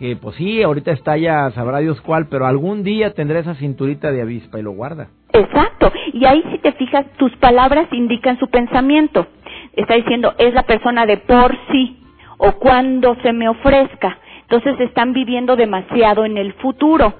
que 0.02 0.16
pues 0.16 0.34
sí, 0.34 0.60
ahorita 0.60 0.90
está 0.90 1.16
ya, 1.16 1.48
sabrá 1.52 1.78
Dios 1.78 2.00
cuál, 2.00 2.26
pero 2.26 2.44
algún 2.44 2.82
día 2.82 3.14
tendrá 3.14 3.38
esa 3.38 3.54
cinturita 3.54 4.10
de 4.10 4.20
avispa 4.20 4.58
y 4.58 4.62
lo 4.62 4.72
guarda. 4.72 5.10
Exacto, 5.32 5.92
y 6.12 6.24
ahí 6.24 6.42
si 6.50 6.58
te 6.58 6.72
fijas, 6.72 7.06
tus 7.18 7.30
palabras 7.36 7.86
indican 7.92 8.36
su 8.40 8.48
pensamiento. 8.48 9.28
Está 9.74 9.94
diciendo, 9.94 10.34
es 10.38 10.54
la 10.54 10.64
persona 10.64 11.06
de 11.06 11.18
por 11.18 11.56
sí, 11.70 12.00
o 12.38 12.50
cuando 12.50 13.14
se 13.22 13.32
me 13.32 13.48
ofrezca. 13.48 14.18
Entonces 14.40 14.80
están 14.80 15.12
viviendo 15.12 15.54
demasiado 15.54 16.24
en 16.24 16.36
el 16.36 16.54
futuro. 16.54 17.14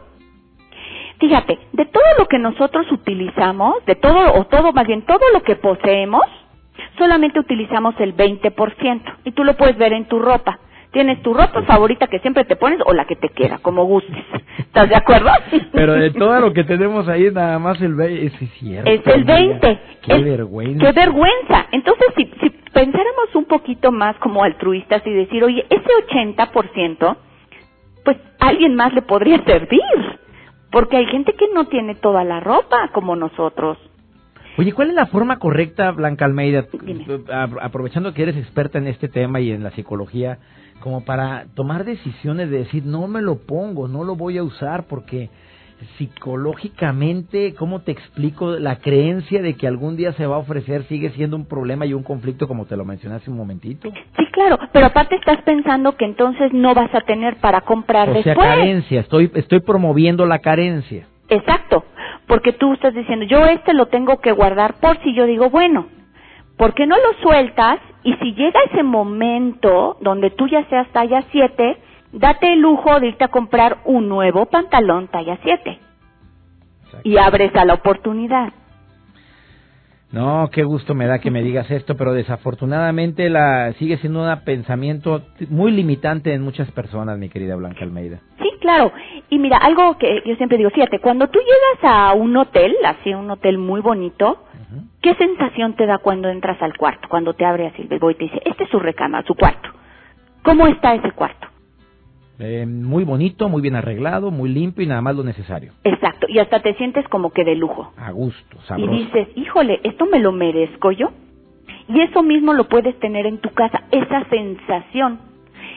Fíjate, 1.21 1.61
de 1.73 1.85
todo 1.85 2.03
lo 2.19 2.27
que 2.27 2.41
nosotros 2.41 2.91
utilizamos, 2.91 3.77
de 3.87 3.95
todo, 3.95 4.41
o 4.41 4.47
todo, 4.47 4.73
más 4.73 4.89
bien 4.89 5.03
todo 5.03 5.23
lo 5.33 5.45
que 5.45 5.55
poseemos, 5.55 6.23
solamente 6.99 7.39
utilizamos 7.39 7.95
el 8.01 8.17
20%. 8.17 9.03
Y 9.25 9.31
tú 9.31 9.45
lo 9.45 9.57
puedes 9.57 9.79
ver 9.79 9.93
en 9.93 10.07
tu 10.07 10.19
ropa 10.19 10.59
Tienes 10.93 11.23
tu 11.23 11.33
ropa 11.33 11.63
favorita 11.63 12.07
que 12.07 12.19
siempre 12.19 12.45
te 12.45 12.55
pones 12.55 12.79
o 12.85 12.93
la 12.93 13.07
que 13.07 13.17
te 13.17 13.31
queda, 13.31 13.59
como 13.59 13.85
gustes. 13.85 14.25
¿Estás 14.59 14.91
de 14.91 14.97
acuerdo? 14.97 15.31
Pero 15.73 15.95
de 15.95 16.11
todo 16.11 16.39
lo 16.39 16.53
que 16.53 16.65
tenemos 16.65 17.09
ahí, 17.09 17.31
nada 17.31 17.59
más 17.59 17.81
el 17.81 17.95
20. 17.95 18.27
Es, 18.27 18.51
cierto, 18.59 18.91
es 18.91 19.07
el 19.07 19.25
20. 19.25 19.81
Qué 20.03 20.23
vergüenza. 20.23 20.85
Qué 20.85 20.93
vergüenza. 20.93 21.67
Entonces, 21.73 22.07
si, 22.15 22.25
si 22.41 22.51
pensáramos 22.73 23.35
un 23.35 23.47
poquito 23.47 23.91
más 23.91 24.17
como 24.17 24.45
altruistas 24.45 25.03
y 25.07 25.13
decir, 25.13 25.43
oye, 25.43 25.65
ese 25.71 25.89
80%, 26.11 27.17
pues 28.05 28.19
alguien 28.39 28.75
más 28.75 28.93
le 28.93 29.01
podría 29.01 29.43
servir. 29.47 29.81
Porque 30.71 30.99
hay 30.99 31.07
gente 31.07 31.33
que 31.35 31.49
no 31.55 31.69
tiene 31.69 31.95
toda 31.95 32.23
la 32.23 32.41
ropa 32.41 32.91
como 32.93 33.17
nosotros. 33.17 33.79
Oye, 34.59 34.73
¿cuál 34.73 34.91
es 34.91 34.95
la 34.95 35.07
forma 35.07 35.39
correcta, 35.39 35.91
Blanca 35.93 36.27
Almeida, 36.27 36.67
aprovechando 37.63 38.13
que 38.13 38.23
eres 38.23 38.37
experta 38.37 38.77
en 38.77 38.87
este 38.87 39.09
tema 39.09 39.41
y 39.41 39.51
en 39.51 39.63
la 39.63 39.71
psicología, 39.71 40.39
como 40.83 41.05
para 41.05 41.47
tomar 41.55 41.85
decisiones 41.85 42.51
de 42.51 42.59
decir, 42.59 42.85
no 42.85 43.07
me 43.07 43.23
lo 43.23 43.37
pongo, 43.37 43.89
no 43.89 44.05
lo 44.05 44.17
voy 44.17 44.37
a 44.39 44.43
usar 44.43 44.85
porque 44.87 45.31
psicológicamente, 45.97 47.55
¿cómo 47.55 47.81
te 47.81 47.93
explico? 47.93 48.53
La 48.53 48.77
creencia 48.77 49.43
de 49.43 49.55
que 49.55 49.67
algún 49.67 49.97
día 49.97 50.13
se 50.13 50.27
va 50.27 50.37
a 50.37 50.39
ofrecer 50.39 50.85
sigue 50.85 51.11
siendo 51.11 51.37
un 51.37 51.47
problema 51.47 51.87
y 51.87 51.95
un 51.95 52.03
conflicto 52.03 52.47
como 52.47 52.67
te 52.67 52.77
lo 52.77 52.85
mencioné 52.85 53.17
hace 53.17 53.31
un 53.31 53.37
momentito. 53.37 53.91
Sí, 54.17 54.27
claro, 54.33 54.59
pero 54.73 54.87
aparte 54.87 55.17
estás 55.17 55.43
pensando 55.43 55.97
que 55.97 56.05
entonces 56.05 56.53
no 56.53 56.75
vas 56.75 56.95
a 56.95 57.01
tener 57.01 57.37
para 57.37 57.63
comprar 57.63 58.11
o 58.11 58.15
después. 58.15 58.37
sea, 58.37 58.57
carencia, 58.57 59.01
estoy, 59.01 59.31
estoy 59.35 59.61
promoviendo 59.61 60.27
la 60.27 60.39
carencia. 60.39 61.07
Exacto, 61.29 61.85
porque 62.27 62.53
tú 62.53 62.75
estás 62.75 62.95
diciendo, 62.95 63.25
yo 63.25 63.45
este 63.47 63.73
lo 63.75 63.87
tengo 63.87 64.21
que 64.21 64.33
guardar 64.33 64.75
por 64.75 65.03
si 65.03 65.15
yo 65.15 65.27
digo, 65.27 65.51
bueno, 65.51 65.87
¿por 66.57 66.75
qué 66.75 66.87
no 66.87 66.97
lo 66.97 67.23
sueltas? 67.23 67.79
Y 68.05 68.15
si 68.15 68.35
llega 68.35 68.61
ese 68.71 68.83
momento 68.83 69.97
donde 70.01 70.31
tú 70.31 70.49
ya 70.49 70.65
seas 70.69 70.89
talla 70.89 71.23
7, 71.31 71.77
date 72.13 72.53
el 72.53 72.61
lujo 72.61 72.99
de 73.01 73.09
irte 73.09 73.25
a 73.25 73.29
comprar 73.29 73.79
un 73.85 74.09
nuevo 74.09 74.47
pantalón 74.47 75.09
talla 75.09 75.39
7. 75.43 75.79
Y 77.05 77.17
abres 77.17 77.55
a 77.55 77.65
la 77.65 77.75
oportunidad. 77.75 78.53
No, 80.13 80.51
qué 80.53 80.63
gusto 80.63 80.95
me 80.95 81.07
da 81.07 81.21
que 81.21 81.31
me 81.31 81.43
digas 81.43 81.71
esto, 81.71 81.97
pero 81.97 82.13
desafortunadamente 82.13 83.31
la 83.31 83.73
sigue 83.79 83.97
siendo 83.97 84.23
un 84.23 84.41
pensamiento 84.45 85.23
muy 85.49 85.71
limitante 85.73 86.35
en 86.35 86.43
muchas 86.43 86.71
personas, 86.71 87.17
mi 87.19 87.31
querida 87.31 87.57
Blanca 87.57 87.83
Almeida. 87.83 88.21
Sí, 88.39 88.51
claro. 88.61 88.93
Y 89.31 89.39
mira, 89.39 89.57
algo 89.57 89.97
que 89.97 90.23
yo 90.27 90.37
siempre 90.37 90.59
digo, 90.59 90.69
fíjate, 90.69 90.99
cuando 90.99 91.29
tú 91.29 91.39
llegas 91.39 91.95
a 91.95 92.13
un 92.13 92.37
hotel, 92.37 92.75
así 92.85 93.15
un 93.15 93.31
hotel 93.31 93.57
muy 93.57 93.81
bonito, 93.81 94.45
¿qué 95.01 95.15
sensación 95.15 95.75
te 95.75 95.87
da 95.87 95.99
cuando 95.99 96.29
entras 96.29 96.61
al 96.63 96.77
cuarto? 96.77 97.09
Cuando 97.09 97.35
te 97.35 97.45
abre 97.45 97.67
así 97.67 97.83
el 97.83 97.89
bebé 97.89 98.13
y 98.13 98.15
te 98.15 98.25
dice, 98.25 98.43
este 98.45 98.65
es 98.65 98.71
su 98.71 98.79
recama, 98.79 99.23
su 99.23 99.35
cuarto. 99.35 99.71
¿Cómo 100.43 100.67
está 100.67 100.95
ese 100.95 101.13
cuarto? 101.13 101.49
Eh, 102.39 102.67
muy 102.67 103.05
bonito, 103.05 103.49
muy 103.49 103.63
bien 103.63 103.77
arreglado, 103.77 104.31
muy 104.31 104.49
limpio 104.49 104.83
y 104.83 104.89
nada 104.89 105.01
más 105.01 105.15
lo 105.15 105.23
necesario. 105.23 105.73
Exacto, 105.85 106.27
y 106.29 106.39
hasta 106.39 106.61
te 106.61 106.75
sientes 106.75 107.07
como 107.09 107.31
que 107.31 107.45
de 107.45 107.55
lujo. 107.55 107.93
A 107.97 108.11
gusto, 108.11 108.61
sabroso. 108.63 108.93
Y 108.93 109.05
dices, 109.05 109.29
híjole, 109.37 109.81
¿esto 109.85 110.07
me 110.07 110.19
lo 110.19 110.33
merezco 110.33 110.91
yo? 110.91 111.11
Y 111.89 112.01
eso 112.01 112.23
mismo 112.23 112.53
lo 112.53 112.69
puedes 112.69 112.99
tener 112.99 113.27
en 113.27 113.39
tu 113.39 113.51
casa, 113.51 113.85
esa 113.91 114.25
sensación. 114.29 115.21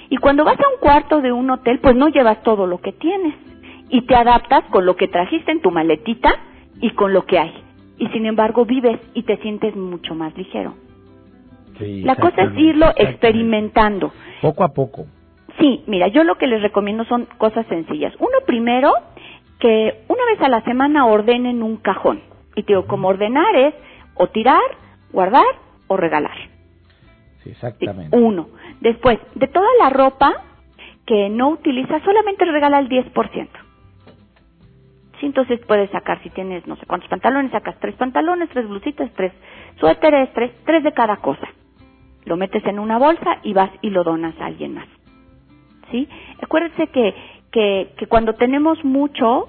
Y 0.09 0.17
cuando 0.17 0.43
vas 0.43 0.59
a 0.59 0.69
un 0.73 0.79
cuarto 0.79 1.21
de 1.21 1.31
un 1.31 1.49
hotel, 1.49 1.79
pues 1.79 1.95
no 1.95 2.09
llevas 2.09 2.41
todo 2.43 2.67
lo 2.67 2.79
que 2.79 2.93
tienes. 2.93 3.35
Y 3.89 4.01
te 4.01 4.15
adaptas 4.15 4.63
con 4.71 4.85
lo 4.85 4.95
que 4.95 5.07
trajiste 5.07 5.51
en 5.51 5.61
tu 5.61 5.71
maletita 5.71 6.29
y 6.79 6.91
con 6.91 7.13
lo 7.13 7.25
que 7.25 7.39
hay. 7.39 7.64
Y 7.97 8.07
sin 8.07 8.25
embargo 8.25 8.65
vives 8.65 8.99
y 9.13 9.23
te 9.23 9.37
sientes 9.37 9.75
mucho 9.75 10.15
más 10.15 10.35
ligero. 10.37 10.73
Sí, 11.77 12.01
La 12.03 12.15
cosa 12.15 12.43
es 12.43 12.57
irlo 12.57 12.87
experimentando. 12.95 14.11
Poco 14.41 14.63
a 14.63 14.69
poco. 14.69 15.05
Sí, 15.59 15.83
mira, 15.87 16.07
yo 16.07 16.23
lo 16.23 16.37
que 16.37 16.47
les 16.47 16.61
recomiendo 16.61 17.05
son 17.05 17.27
cosas 17.37 17.65
sencillas. 17.67 18.13
Uno 18.19 18.39
primero, 18.45 18.93
que 19.59 20.03
una 20.07 20.25
vez 20.25 20.41
a 20.41 20.49
la 20.49 20.61
semana 20.61 21.05
ordenen 21.05 21.63
un 21.63 21.77
cajón. 21.77 22.21
Y 22.55 22.63
te 22.63 22.73
digo, 22.73 22.87
como 22.87 23.09
ordenar 23.09 23.55
es 23.55 23.73
o 24.15 24.27
tirar, 24.27 24.61
guardar 25.11 25.45
o 25.87 25.97
regalar. 25.97 26.37
Sí, 27.43 27.51
exactamente. 27.51 28.15
Uno. 28.17 28.47
Después, 28.81 29.19
de 29.35 29.47
toda 29.47 29.67
la 29.79 29.89
ropa 29.89 30.33
que 31.05 31.29
no 31.29 31.49
utilizas, 31.49 32.01
solamente 32.03 32.45
regala 32.45 32.79
el 32.79 32.89
10%. 32.89 33.47
Sí, 35.19 35.27
entonces 35.27 35.59
puedes 35.65 35.89
sacar, 35.91 36.21
si 36.23 36.29
tienes 36.29 36.65
no 36.67 36.75
sé 36.75 36.85
cuántos 36.85 37.09
pantalones, 37.09 37.51
sacas 37.51 37.79
tres 37.79 37.95
pantalones, 37.95 38.49
tres 38.49 38.67
blusitas, 38.67 39.11
tres 39.15 39.31
suéteres, 39.79 40.31
tres, 40.33 40.51
tres 40.65 40.83
de 40.83 40.93
cada 40.93 41.17
cosa. 41.17 41.47
Lo 42.25 42.37
metes 42.37 42.65
en 42.65 42.79
una 42.79 42.97
bolsa 42.97 43.39
y 43.43 43.53
vas 43.53 43.71
y 43.81 43.91
lo 43.91 44.03
donas 44.03 44.33
a 44.39 44.47
alguien 44.47 44.73
más. 44.73 44.87
¿sí? 45.91 46.07
Acuérdense 46.41 46.87
que, 46.87 47.13
que, 47.51 47.93
que 47.97 48.07
cuando 48.07 48.33
tenemos 48.33 48.83
mucho 48.83 49.47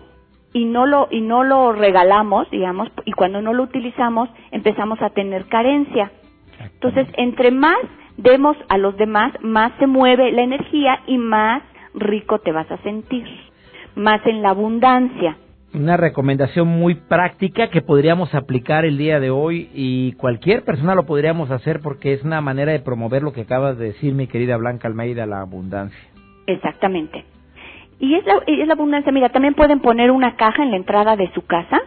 y 0.52 0.64
no 0.64 0.86
lo 0.86 1.08
y 1.10 1.20
no 1.20 1.44
lo 1.44 1.72
regalamos, 1.72 2.50
digamos, 2.50 2.88
y 3.04 3.12
cuando 3.12 3.42
no 3.42 3.52
lo 3.52 3.64
utilizamos, 3.64 4.28
empezamos 4.50 5.00
a 5.02 5.10
tener 5.10 5.46
carencia. 5.46 6.10
Entonces, 6.60 7.08
entre 7.18 7.50
más 7.50 7.78
demos 8.16 8.56
a 8.68 8.78
los 8.78 8.96
demás, 8.96 9.32
más 9.42 9.72
se 9.78 9.86
mueve 9.86 10.32
la 10.32 10.42
energía 10.42 11.00
y 11.06 11.18
más 11.18 11.62
rico 11.94 12.38
te 12.38 12.52
vas 12.52 12.70
a 12.70 12.78
sentir, 12.78 13.26
más 13.94 14.24
en 14.26 14.42
la 14.42 14.50
abundancia. 14.50 15.36
Una 15.76 15.98
recomendación 15.98 16.68
muy 16.68 16.94
práctica 16.94 17.68
que 17.68 17.82
podríamos 17.82 18.34
aplicar 18.34 18.86
el 18.86 18.96
día 18.96 19.20
de 19.20 19.28
hoy 19.28 19.68
y 19.74 20.12
cualquier 20.12 20.64
persona 20.64 20.94
lo 20.94 21.04
podríamos 21.04 21.50
hacer 21.50 21.80
porque 21.82 22.14
es 22.14 22.24
una 22.24 22.40
manera 22.40 22.72
de 22.72 22.80
promover 22.80 23.22
lo 23.22 23.34
que 23.34 23.42
acabas 23.42 23.76
de 23.76 23.88
decir, 23.88 24.14
mi 24.14 24.26
querida 24.26 24.56
Blanca 24.56 24.88
Almeida, 24.88 25.26
la 25.26 25.42
abundancia. 25.42 26.00
Exactamente. 26.46 27.26
Y 27.98 28.14
es 28.14 28.24
la, 28.24 28.40
es 28.46 28.66
la 28.66 28.72
abundancia. 28.72 29.12
Mira, 29.12 29.28
también 29.28 29.52
pueden 29.52 29.80
poner 29.80 30.10
una 30.12 30.36
caja 30.36 30.62
en 30.62 30.70
la 30.70 30.78
entrada 30.78 31.14
de 31.14 31.30
su 31.34 31.44
casa 31.44 31.82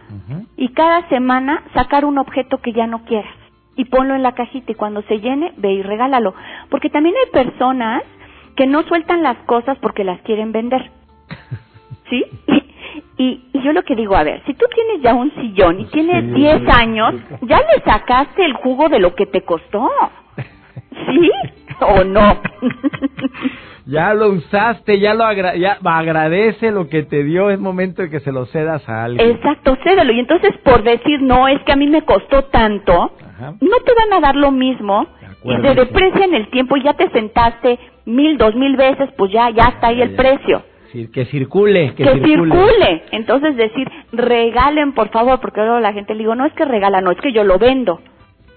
y 0.56 0.68
cada 0.68 1.08
semana 1.08 1.64
sacar 1.74 2.04
un 2.04 2.18
objeto 2.18 2.58
que 2.58 2.72
ya 2.72 2.86
no 2.86 3.04
quieras 3.04 3.34
y 3.74 3.86
ponlo 3.86 4.14
en 4.14 4.22
la 4.22 4.36
cajita 4.36 4.70
y 4.70 4.76
cuando 4.76 5.02
se 5.02 5.18
llene, 5.18 5.52
ve 5.56 5.72
y 5.72 5.82
regálalo. 5.82 6.32
Porque 6.68 6.90
también 6.90 7.16
hay 7.16 7.32
personas 7.32 8.04
que 8.54 8.68
no 8.68 8.84
sueltan 8.84 9.24
las 9.24 9.38
cosas 9.46 9.76
porque 9.78 10.04
las 10.04 10.20
quieren 10.20 10.52
vender. 10.52 10.92
¿Sí? 12.08 12.24
Y, 12.46 12.59
y, 13.16 13.42
yo 13.52 13.72
lo 13.72 13.82
que 13.82 13.94
digo, 13.94 14.16
a 14.16 14.24
ver, 14.24 14.42
si 14.46 14.54
tú 14.54 14.66
tienes 14.74 15.02
ya 15.02 15.14
un 15.14 15.32
sillón 15.34 15.80
y 15.80 15.84
tienes 15.86 16.32
10 16.34 16.68
años, 16.68 17.14
ya 17.42 17.58
le 17.58 17.82
sacaste 17.84 18.44
el 18.44 18.54
jugo 18.54 18.88
de 18.88 18.98
lo 18.98 19.14
que 19.14 19.26
te 19.26 19.42
costó. 19.42 19.88
¿Sí? 21.06 21.30
¿O 21.80 22.04
no? 22.04 22.40
ya 23.86 24.14
lo 24.14 24.30
usaste, 24.30 24.98
ya 24.98 25.14
lo 25.14 25.24
ya 25.32 25.78
agradece 25.84 26.70
lo 26.70 26.88
que 26.88 27.02
te 27.02 27.24
dio, 27.24 27.50
es 27.50 27.58
momento 27.58 28.02
de 28.02 28.10
que 28.10 28.20
se 28.20 28.32
lo 28.32 28.46
cedas 28.46 28.86
a 28.88 29.04
alguien. 29.04 29.30
Exacto, 29.30 29.76
cédelo. 29.82 30.12
Y 30.12 30.20
entonces 30.20 30.56
por 30.64 30.82
decir, 30.82 31.22
no, 31.22 31.48
es 31.48 31.62
que 31.62 31.72
a 31.72 31.76
mí 31.76 31.86
me 31.86 32.02
costó 32.02 32.44
tanto, 32.44 33.12
no 33.60 33.76
te 33.84 33.94
van 33.94 34.12
a 34.12 34.20
dar 34.20 34.36
lo 34.36 34.50
mismo 34.50 35.06
y 35.44 35.62
te 35.62 35.74
deprecian 35.74 36.34
el 36.34 36.50
tiempo 36.50 36.76
y 36.76 36.82
ya 36.82 36.94
te 36.94 37.08
sentaste 37.10 37.78
mil, 38.04 38.36
dos 38.36 38.54
mil 38.54 38.76
veces, 38.76 39.08
pues 39.16 39.32
ya, 39.32 39.50
ya 39.50 39.68
está 39.68 39.88
ahí 39.88 40.02
el 40.02 40.14
precio. 40.14 40.62
Que 40.92 41.24
circule, 41.26 41.94
que, 41.94 42.04
circule. 42.04 43.04
Entonces 43.12 43.56
decir, 43.56 43.88
regalen 44.12 44.92
por 44.92 45.10
favor, 45.10 45.40
porque 45.40 45.60
luego 45.60 45.80
la 45.80 45.92
gente 45.92 46.14
le 46.14 46.20
digo, 46.20 46.34
no 46.34 46.46
es 46.46 46.52
que 46.54 46.64
regala, 46.64 47.00
no, 47.00 47.10
es 47.10 47.20
que 47.20 47.32
yo 47.32 47.44
lo 47.44 47.58
vendo 47.58 48.00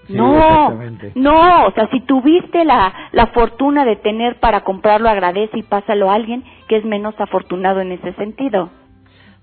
no, 0.08 0.70
no, 1.14 1.66
o 1.66 1.72
sea, 1.72 1.88
si 1.90 2.00
tuviste 2.00 2.64
la, 2.64 2.92
la 3.12 3.28
fortuna 3.28 3.84
de 3.84 3.96
tener 3.96 4.38
para 4.38 4.62
comprarlo, 4.62 5.08
agradece 5.08 5.58
y 5.58 5.62
pásalo 5.62 6.10
a 6.10 6.14
alguien 6.14 6.44
que 6.68 6.76
es 6.76 6.84
menos 6.84 7.14
afortunado 7.18 7.80
en 7.80 7.92
ese 7.92 8.12
sentido. 8.14 8.70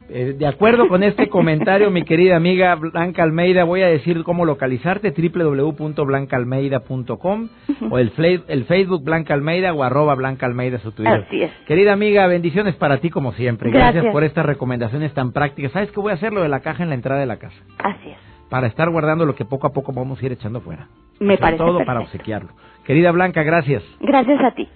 Eh, 0.09 0.35
de 0.37 0.45
acuerdo 0.45 0.89
con 0.89 1.03
este 1.03 1.29
comentario, 1.29 1.89
mi 1.89 2.03
querida 2.03 2.35
amiga 2.35 2.75
Blanca 2.75 3.23
Almeida, 3.23 3.63
voy 3.63 3.81
a 3.81 3.87
decir 3.87 4.21
cómo 4.23 4.43
localizarte, 4.45 5.11
www.blancaalmeida.com 5.11 7.49
o 7.89 7.97
el, 7.97 8.11
el 8.47 8.65
Facebook 8.65 9.03
Blanca 9.03 9.33
Almeida 9.33 9.73
o 9.73 9.81
arroba 9.83 10.13
Blanca 10.15 10.45
Almeida 10.45 10.79
su 10.79 10.91
Twitter. 10.91 11.23
Así 11.27 11.43
es. 11.43 11.51
Querida 11.65 11.93
amiga, 11.93 12.27
bendiciones 12.27 12.75
para 12.75 12.97
ti 12.97 13.09
como 13.09 13.31
siempre. 13.33 13.71
Gracias, 13.71 14.05
por 14.11 14.25
estas 14.25 14.45
recomendaciones 14.45 15.13
tan 15.13 15.31
prácticas. 15.31 15.71
¿Sabes 15.71 15.89
que 15.91 16.01
voy 16.01 16.11
a 16.11 16.15
hacer 16.15 16.33
lo 16.33 16.41
de 16.41 16.49
la 16.49 16.59
caja 16.59 16.83
en 16.83 16.89
la 16.89 16.95
entrada 16.95 17.21
de 17.21 17.27
la 17.27 17.37
casa? 17.37 17.55
Así 17.77 18.09
es 18.09 18.31
para 18.51 18.67
estar 18.67 18.89
guardando 18.89 19.25
lo 19.25 19.33
que 19.33 19.45
poco 19.45 19.65
a 19.65 19.71
poco 19.71 19.93
vamos 19.93 20.21
a 20.21 20.25
ir 20.25 20.33
echando 20.33 20.59
fuera. 20.59 20.89
Me 21.21 21.37
parece 21.37 21.63
todo 21.63 21.85
para 21.85 22.01
obsequiarlo. 22.01 22.49
Querida 22.85 23.11
Blanca, 23.11 23.43
gracias. 23.43 23.81
Gracias 24.01 24.43
a 24.43 24.51
ti. 24.51 24.67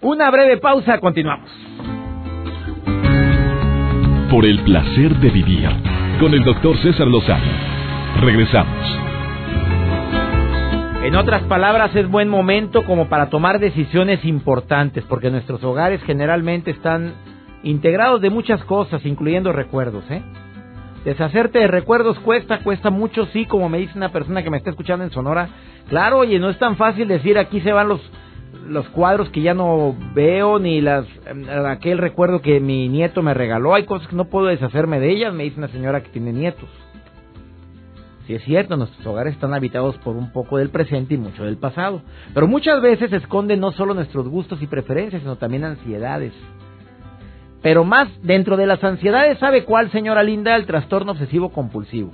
Una 0.00 0.30
breve 0.30 0.58
pausa, 0.58 1.00
continuamos. 1.00 1.50
Por 4.30 4.44
el 4.44 4.60
placer 4.64 5.14
de 5.20 5.30
vivir 5.30 5.68
con 6.18 6.34
el 6.34 6.42
doctor 6.42 6.76
César 6.78 7.06
Lozano. 7.06 7.44
Regresamos. 8.20 8.98
En 11.04 11.14
otras 11.14 11.42
palabras, 11.44 11.94
es 11.94 12.10
buen 12.10 12.28
momento 12.28 12.84
como 12.84 13.08
para 13.08 13.30
tomar 13.30 13.60
decisiones 13.60 14.24
importantes, 14.24 15.04
porque 15.04 15.30
nuestros 15.30 15.62
hogares 15.62 16.02
generalmente 16.02 16.72
están 16.72 17.14
integrados 17.62 18.20
de 18.20 18.30
muchas 18.30 18.64
cosas, 18.64 19.06
incluyendo 19.06 19.52
recuerdos, 19.52 20.04
¿eh? 20.10 20.22
Deshacerte 21.04 21.60
de 21.60 21.68
recuerdos 21.68 22.18
cuesta, 22.18 22.58
cuesta 22.64 22.90
mucho, 22.90 23.26
sí, 23.26 23.46
como 23.46 23.68
me 23.68 23.78
dice 23.78 23.96
una 23.96 24.08
persona 24.08 24.42
que 24.42 24.50
me 24.50 24.56
está 24.56 24.70
escuchando 24.70 25.04
en 25.04 25.12
Sonora. 25.12 25.50
Claro, 25.88 26.18
oye, 26.18 26.40
no 26.40 26.50
es 26.50 26.58
tan 26.58 26.76
fácil 26.76 27.06
decir 27.06 27.38
aquí 27.38 27.60
se 27.60 27.72
van 27.72 27.88
los 27.88 28.00
los 28.68 28.88
cuadros 28.90 29.30
que 29.30 29.42
ya 29.42 29.54
no 29.54 29.94
veo, 30.14 30.58
ni 30.58 30.80
las 30.80 31.06
aquel 31.66 31.98
recuerdo 31.98 32.40
que 32.40 32.60
mi 32.60 32.88
nieto 32.88 33.22
me 33.22 33.34
regaló. 33.34 33.74
Hay 33.74 33.84
cosas 33.84 34.08
que 34.08 34.16
no 34.16 34.26
puedo 34.26 34.46
deshacerme 34.46 35.00
de 35.00 35.10
ellas, 35.10 35.34
me 35.34 35.44
dice 35.44 35.58
una 35.58 35.68
señora 35.68 36.02
que 36.02 36.10
tiene 36.10 36.32
nietos. 36.32 36.68
Si 38.26 38.34
es 38.34 38.42
cierto, 38.42 38.76
nuestros 38.76 39.06
hogares 39.06 39.34
están 39.34 39.54
habitados 39.54 39.96
por 39.98 40.16
un 40.16 40.32
poco 40.32 40.58
del 40.58 40.70
presente 40.70 41.14
y 41.14 41.18
mucho 41.18 41.44
del 41.44 41.58
pasado. 41.58 42.02
Pero 42.34 42.48
muchas 42.48 42.82
veces 42.82 43.12
esconden 43.12 43.60
no 43.60 43.70
solo 43.70 43.94
nuestros 43.94 44.26
gustos 44.28 44.60
y 44.62 44.66
preferencias, 44.66 45.22
sino 45.22 45.36
también 45.36 45.64
ansiedades. 45.64 46.32
Pero 47.62 47.84
más 47.84 48.08
dentro 48.22 48.56
de 48.56 48.66
las 48.66 48.82
ansiedades, 48.82 49.38
¿sabe 49.38 49.64
cuál, 49.64 49.92
señora 49.92 50.24
Linda? 50.24 50.56
El 50.56 50.66
trastorno 50.66 51.12
obsesivo 51.12 51.50
compulsivo. 51.50 52.10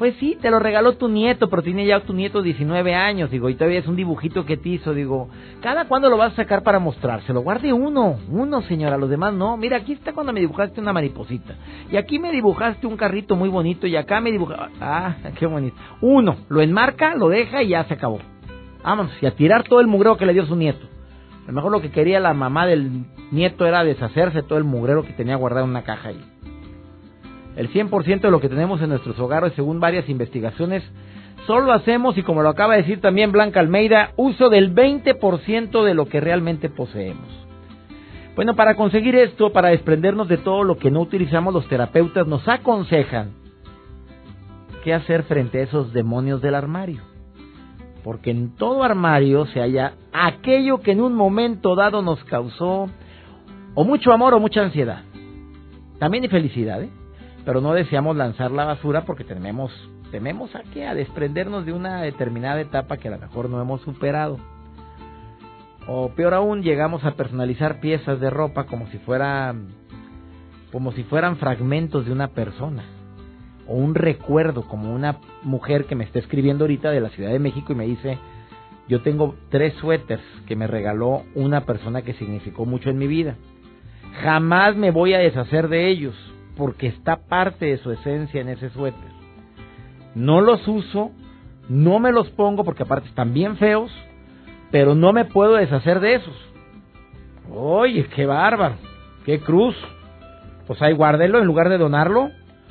Pues 0.00 0.16
sí, 0.18 0.38
te 0.40 0.50
lo 0.50 0.60
regaló 0.60 0.94
tu 0.94 1.08
nieto, 1.08 1.50
pero 1.50 1.60
tiene 1.60 1.84
ya 1.84 2.00
tu 2.00 2.14
nieto 2.14 2.40
19 2.40 2.94
años, 2.94 3.30
digo, 3.30 3.50
y 3.50 3.54
todavía 3.54 3.80
es 3.80 3.86
un 3.86 3.96
dibujito 3.96 4.46
que 4.46 4.56
te 4.56 4.70
hizo, 4.70 4.94
digo, 4.94 5.28
¿cada 5.60 5.88
cuándo 5.88 6.08
lo 6.08 6.16
vas 6.16 6.32
a 6.32 6.36
sacar 6.36 6.62
para 6.62 6.78
mostrárselo? 6.78 7.42
Guarde 7.42 7.74
uno, 7.74 8.18
uno, 8.30 8.62
señora, 8.62 8.96
los 8.96 9.10
demás 9.10 9.34
no. 9.34 9.58
Mira, 9.58 9.76
aquí 9.76 9.92
está 9.92 10.14
cuando 10.14 10.32
me 10.32 10.40
dibujaste 10.40 10.80
una 10.80 10.94
mariposita, 10.94 11.54
y 11.92 11.98
aquí 11.98 12.18
me 12.18 12.32
dibujaste 12.32 12.86
un 12.86 12.96
carrito 12.96 13.36
muy 13.36 13.50
bonito, 13.50 13.86
y 13.86 13.94
acá 13.94 14.22
me 14.22 14.32
dibujaste, 14.32 14.74
ah, 14.80 15.16
qué 15.38 15.44
bonito. 15.44 15.76
Uno, 16.00 16.34
lo 16.48 16.62
enmarca, 16.62 17.14
lo 17.14 17.28
deja 17.28 17.62
y 17.62 17.68
ya 17.68 17.84
se 17.84 17.92
acabó. 17.92 18.20
Vámonos, 18.82 19.12
y 19.20 19.26
a 19.26 19.32
tirar 19.32 19.64
todo 19.64 19.80
el 19.80 19.86
mugrero 19.86 20.16
que 20.16 20.24
le 20.24 20.32
dio 20.32 20.46
su 20.46 20.56
nieto. 20.56 20.86
A 21.44 21.48
lo 21.48 21.52
mejor 21.52 21.72
lo 21.72 21.82
que 21.82 21.90
quería 21.90 22.20
la 22.20 22.32
mamá 22.32 22.66
del 22.66 23.04
nieto 23.32 23.66
era 23.66 23.84
deshacerse 23.84 24.42
todo 24.44 24.56
el 24.56 24.64
mugrero 24.64 25.02
que 25.02 25.12
tenía 25.12 25.36
guardado 25.36 25.66
en 25.66 25.72
una 25.72 25.82
caja 25.82 26.08
ahí. 26.08 26.24
El 27.56 27.70
100% 27.72 28.20
de 28.20 28.30
lo 28.30 28.40
que 28.40 28.48
tenemos 28.48 28.80
en 28.80 28.90
nuestros 28.90 29.18
hogares, 29.18 29.52
según 29.54 29.80
varias 29.80 30.08
investigaciones, 30.08 30.82
solo 31.46 31.72
hacemos, 31.72 32.16
y 32.16 32.22
como 32.22 32.42
lo 32.42 32.48
acaba 32.48 32.74
de 32.74 32.82
decir 32.82 33.00
también 33.00 33.32
Blanca 33.32 33.60
Almeida, 33.60 34.12
uso 34.16 34.48
del 34.48 34.74
20% 34.74 35.84
de 35.84 35.94
lo 35.94 36.06
que 36.06 36.20
realmente 36.20 36.68
poseemos. 36.68 37.28
Bueno, 38.36 38.54
para 38.54 38.76
conseguir 38.76 39.16
esto, 39.16 39.52
para 39.52 39.68
desprendernos 39.68 40.28
de 40.28 40.38
todo 40.38 40.64
lo 40.64 40.78
que 40.78 40.90
no 40.90 41.00
utilizamos, 41.00 41.52
los 41.52 41.68
terapeutas 41.68 42.26
nos 42.26 42.46
aconsejan 42.48 43.32
qué 44.84 44.94
hacer 44.94 45.24
frente 45.24 45.58
a 45.58 45.62
esos 45.64 45.92
demonios 45.92 46.40
del 46.40 46.54
armario. 46.54 47.02
Porque 48.04 48.30
en 48.30 48.54
todo 48.54 48.82
armario 48.82 49.44
se 49.46 49.60
halla 49.60 49.94
aquello 50.12 50.80
que 50.80 50.92
en 50.92 51.02
un 51.02 51.14
momento 51.14 51.74
dado 51.74 52.00
nos 52.00 52.22
causó 52.24 52.88
o 53.74 53.84
mucho 53.84 54.12
amor 54.12 54.32
o 54.32 54.40
mucha 54.40 54.62
ansiedad. 54.62 55.02
También 55.98 56.24
hay 56.24 56.30
felicidad, 56.30 56.82
¿eh? 56.82 56.90
Pero 57.44 57.60
no 57.60 57.72
deseamos 57.72 58.16
lanzar 58.16 58.50
la 58.50 58.64
basura 58.64 59.04
porque 59.04 59.24
tememos, 59.24 59.72
tememos 60.10 60.54
a 60.54 60.62
qué, 60.72 60.86
a 60.86 60.94
desprendernos 60.94 61.66
de 61.66 61.72
una 61.72 62.02
determinada 62.02 62.60
etapa 62.60 62.96
que 62.96 63.08
a 63.08 63.12
lo 63.12 63.18
mejor 63.18 63.48
no 63.48 63.60
hemos 63.60 63.80
superado. 63.82 64.38
O 65.86 66.10
peor 66.10 66.34
aún, 66.34 66.62
llegamos 66.62 67.04
a 67.04 67.12
personalizar 67.12 67.80
piezas 67.80 68.20
de 68.20 68.30
ropa 68.30 68.64
como 68.64 68.86
si 68.88 68.98
fuera 68.98 69.54
como 70.70 70.92
si 70.92 71.02
fueran 71.02 71.36
fragmentos 71.36 72.06
de 72.06 72.12
una 72.12 72.28
persona 72.28 72.84
o 73.66 73.74
un 73.74 73.94
recuerdo, 73.94 74.62
como 74.62 74.94
una 74.94 75.18
mujer 75.42 75.86
que 75.86 75.94
me 75.94 76.04
está 76.04 76.18
escribiendo 76.18 76.64
ahorita 76.64 76.90
de 76.90 77.00
la 77.00 77.08
Ciudad 77.10 77.30
de 77.30 77.38
México 77.38 77.72
y 77.72 77.76
me 77.76 77.86
dice, 77.86 78.18
yo 78.88 79.02
tengo 79.02 79.34
tres 79.48 79.74
suéteres 79.74 80.24
que 80.46 80.56
me 80.56 80.66
regaló 80.66 81.22
una 81.34 81.62
persona 81.66 82.02
que 82.02 82.14
significó 82.14 82.66
mucho 82.66 82.90
en 82.90 82.98
mi 82.98 83.06
vida. 83.06 83.36
Jamás 84.22 84.76
me 84.76 84.90
voy 84.90 85.14
a 85.14 85.18
deshacer 85.18 85.68
de 85.68 85.88
ellos 85.88 86.14
porque 86.60 86.88
está 86.88 87.16
parte 87.16 87.64
de 87.64 87.78
su 87.78 87.90
esencia 87.90 88.38
en 88.38 88.50
ese 88.50 88.68
suéter. 88.68 89.10
No 90.14 90.42
los 90.42 90.68
uso, 90.68 91.10
no 91.70 91.98
me 92.00 92.12
los 92.12 92.28
pongo 92.32 92.64
porque 92.64 92.82
aparte 92.82 93.08
están 93.08 93.32
bien 93.32 93.56
feos, 93.56 93.90
pero 94.70 94.94
no 94.94 95.14
me 95.14 95.24
puedo 95.24 95.54
deshacer 95.54 96.00
de 96.00 96.16
esos. 96.16 96.36
Oye, 97.50 98.06
qué 98.14 98.26
bárbaro, 98.26 98.74
qué 99.24 99.40
cruz. 99.40 99.74
Pues 100.66 100.82
ahí 100.82 100.92
guárdelo 100.92 101.38
en 101.38 101.46
lugar 101.46 101.70
de 101.70 101.78
donarlo. 101.78 102.28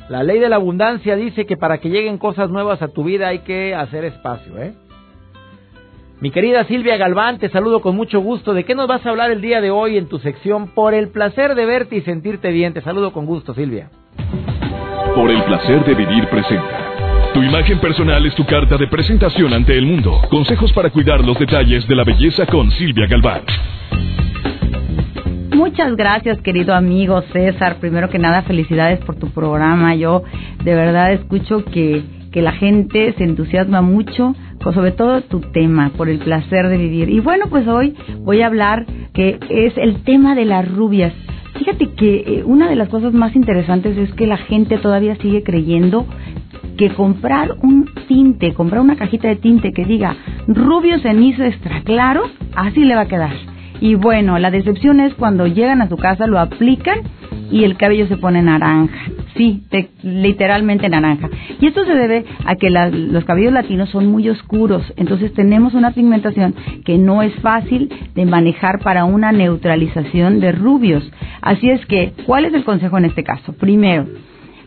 La 0.08 0.22
ley 0.22 0.40
de 0.40 0.50
la 0.50 0.58
abundancia 0.58 1.16
dice 1.16 1.48
que 1.48 1.58
para 1.58 1.80
que 1.80 1.90
lleguen 1.90 2.20
cosas 2.20 2.52
nuevas 2.52 2.84
a 2.84 2.90
tu 2.90 3.04
vida 3.04 3.30
hay 3.30 3.40
que 3.40 3.74
hacer 3.74 4.06
espacio, 4.06 4.56
¿eh? 4.62 4.76
Mi 6.22 6.32
querida 6.32 6.66
Silvia 6.66 6.98
Galván, 6.98 7.40
te 7.40 7.48
saludo 7.48 7.80
con 7.80 7.96
mucho 7.96 8.20
gusto. 8.20 8.54
¿De 8.54 8.66
qué 8.66 8.76
nos 8.76 8.90
vas 8.90 9.06
a 9.06 9.10
hablar 9.10 9.32
el 9.32 9.40
día 9.40 9.62
de 9.62 9.72
hoy 9.72 9.98
en 9.98 10.10
tu 10.10 10.20
sección 10.20 10.68
Por 10.68 10.94
el 10.94 11.08
placer 11.08 11.56
de 11.56 11.66
verte 11.66 11.96
y 11.96 12.02
sentirte 12.02 12.52
bien? 12.52 12.74
Te 12.74 12.82
saludo 12.82 13.14
con 13.14 13.26
gusto, 13.26 13.54
Silvia. 13.54 13.90
Por 15.16 15.32
el 15.32 15.42
placer 15.44 15.86
de 15.86 15.96
vivir 15.96 16.28
presenta. 16.28 17.32
Tu 17.34 17.42
imagen 17.42 17.80
personal 17.80 18.26
es 18.26 18.36
tu 18.36 18.46
carta 18.46 18.76
de 18.76 18.88
presentación 18.88 19.54
ante 19.54 19.78
el 19.78 19.86
mundo. 19.86 20.20
Consejos 20.30 20.74
para 20.74 20.90
cuidar 20.90 21.24
los 21.24 21.40
detalles 21.40 21.88
de 21.88 21.96
la 21.96 22.04
belleza 22.04 22.46
con 22.48 22.70
Silvia 22.72 23.08
Galván. 23.08 23.44
Muchas 25.56 25.96
gracias, 25.96 26.42
querido 26.42 26.76
amigo 26.76 27.22
César. 27.32 27.78
Primero 27.80 28.10
que 28.10 28.20
nada, 28.20 28.42
felicidades 28.42 29.00
por 29.06 29.16
tu 29.16 29.30
programa. 29.30 29.96
Yo 29.96 30.24
de 30.66 30.76
verdad 30.76 31.14
escucho 31.14 31.64
que, 31.64 32.04
que 32.34 32.42
la 32.42 32.52
gente 32.52 33.14
se 33.18 33.24
entusiasma 33.24 33.82
mucho 33.82 34.36
sobre 34.64 34.92
todo 34.92 35.22
tu 35.22 35.40
tema, 35.40 35.92
por 35.96 36.10
el 36.10 36.20
placer 36.20 36.68
de 36.68 36.78
vivir. 36.78 37.10
Y 37.10 37.20
bueno, 37.20 37.46
pues 37.50 37.68
hoy 37.68 37.96
voy 38.20 38.42
a 38.42 38.48
hablar 38.48 38.86
que 39.14 39.40
es 39.50 39.78
el 39.78 40.04
tema 40.04 40.36
de 40.36 40.46
las 40.46 40.70
rubias. 40.72 41.14
Fíjate 41.58 41.92
que 41.94 42.16
eh, 42.16 42.44
una 42.46 42.70
de 42.70 42.76
las 42.76 42.90
cosas 42.90 43.14
más 43.14 43.36
interesantes 43.36 43.98
es 43.98 44.14
que 44.14 44.28
la 44.28 44.38
gente 44.38 44.78
todavía 44.78 45.16
sigue 45.16 45.44
creyendo 45.44 46.06
que 46.78 46.90
comprar 46.94 47.56
un 47.62 47.90
tinte, 48.08 48.54
comprar 48.54 48.82
una 48.82 48.96
cajita 48.96 49.28
de 49.28 49.36
tinte 49.36 49.74
que 49.74 49.84
diga 49.84 50.16
rubio 50.48 51.00
cenizo 51.00 51.44
extra 51.44 51.82
claro, 51.84 52.24
así 52.56 52.80
le 52.86 52.96
va 52.96 53.02
a 53.02 53.08
quedar. 53.08 53.34
Y 53.82 53.96
bueno, 53.96 54.40
la 54.40 54.52
decepción 54.52 55.00
es 55.00 55.14
cuando 55.14 55.48
llegan 55.48 55.82
a 55.82 55.90
su 55.90 55.98
casa, 55.98 56.28
lo 56.28 56.40
aplican 56.40 57.00
y 57.52 57.64
el 57.64 57.78
cabello 57.78 58.08
se 58.08 58.18
pone 58.18 58.42
naranja. 58.42 59.09
Sí, 59.40 59.64
literalmente 60.04 60.90
naranja. 60.90 61.30
Y 61.62 61.68
esto 61.68 61.86
se 61.86 61.94
debe 61.94 62.26
a 62.44 62.58
que 62.58 62.70
los 62.70 63.24
cabellos 63.24 63.54
latinos 63.54 63.90
son 63.90 64.08
muy 64.08 64.28
oscuros, 64.28 64.84
entonces 64.98 65.34
tenemos 65.34 65.76
una 65.76 65.92
pigmentación 65.92 66.54
que 66.84 66.98
no 66.98 67.24
es 67.24 67.34
fácil 67.36 67.90
de 68.16 68.26
manejar 68.26 68.80
para 68.80 69.06
una 69.06 69.32
neutralización 69.32 70.42
de 70.42 70.52
rubios. 70.52 71.10
Así 71.40 71.70
es 71.70 71.86
que, 71.86 72.12
¿cuál 72.26 72.44
es 72.44 72.54
el 72.54 72.66
consejo 72.66 72.98
en 72.98 73.06
este 73.06 73.24
caso? 73.24 73.54
Primero, 73.54 74.08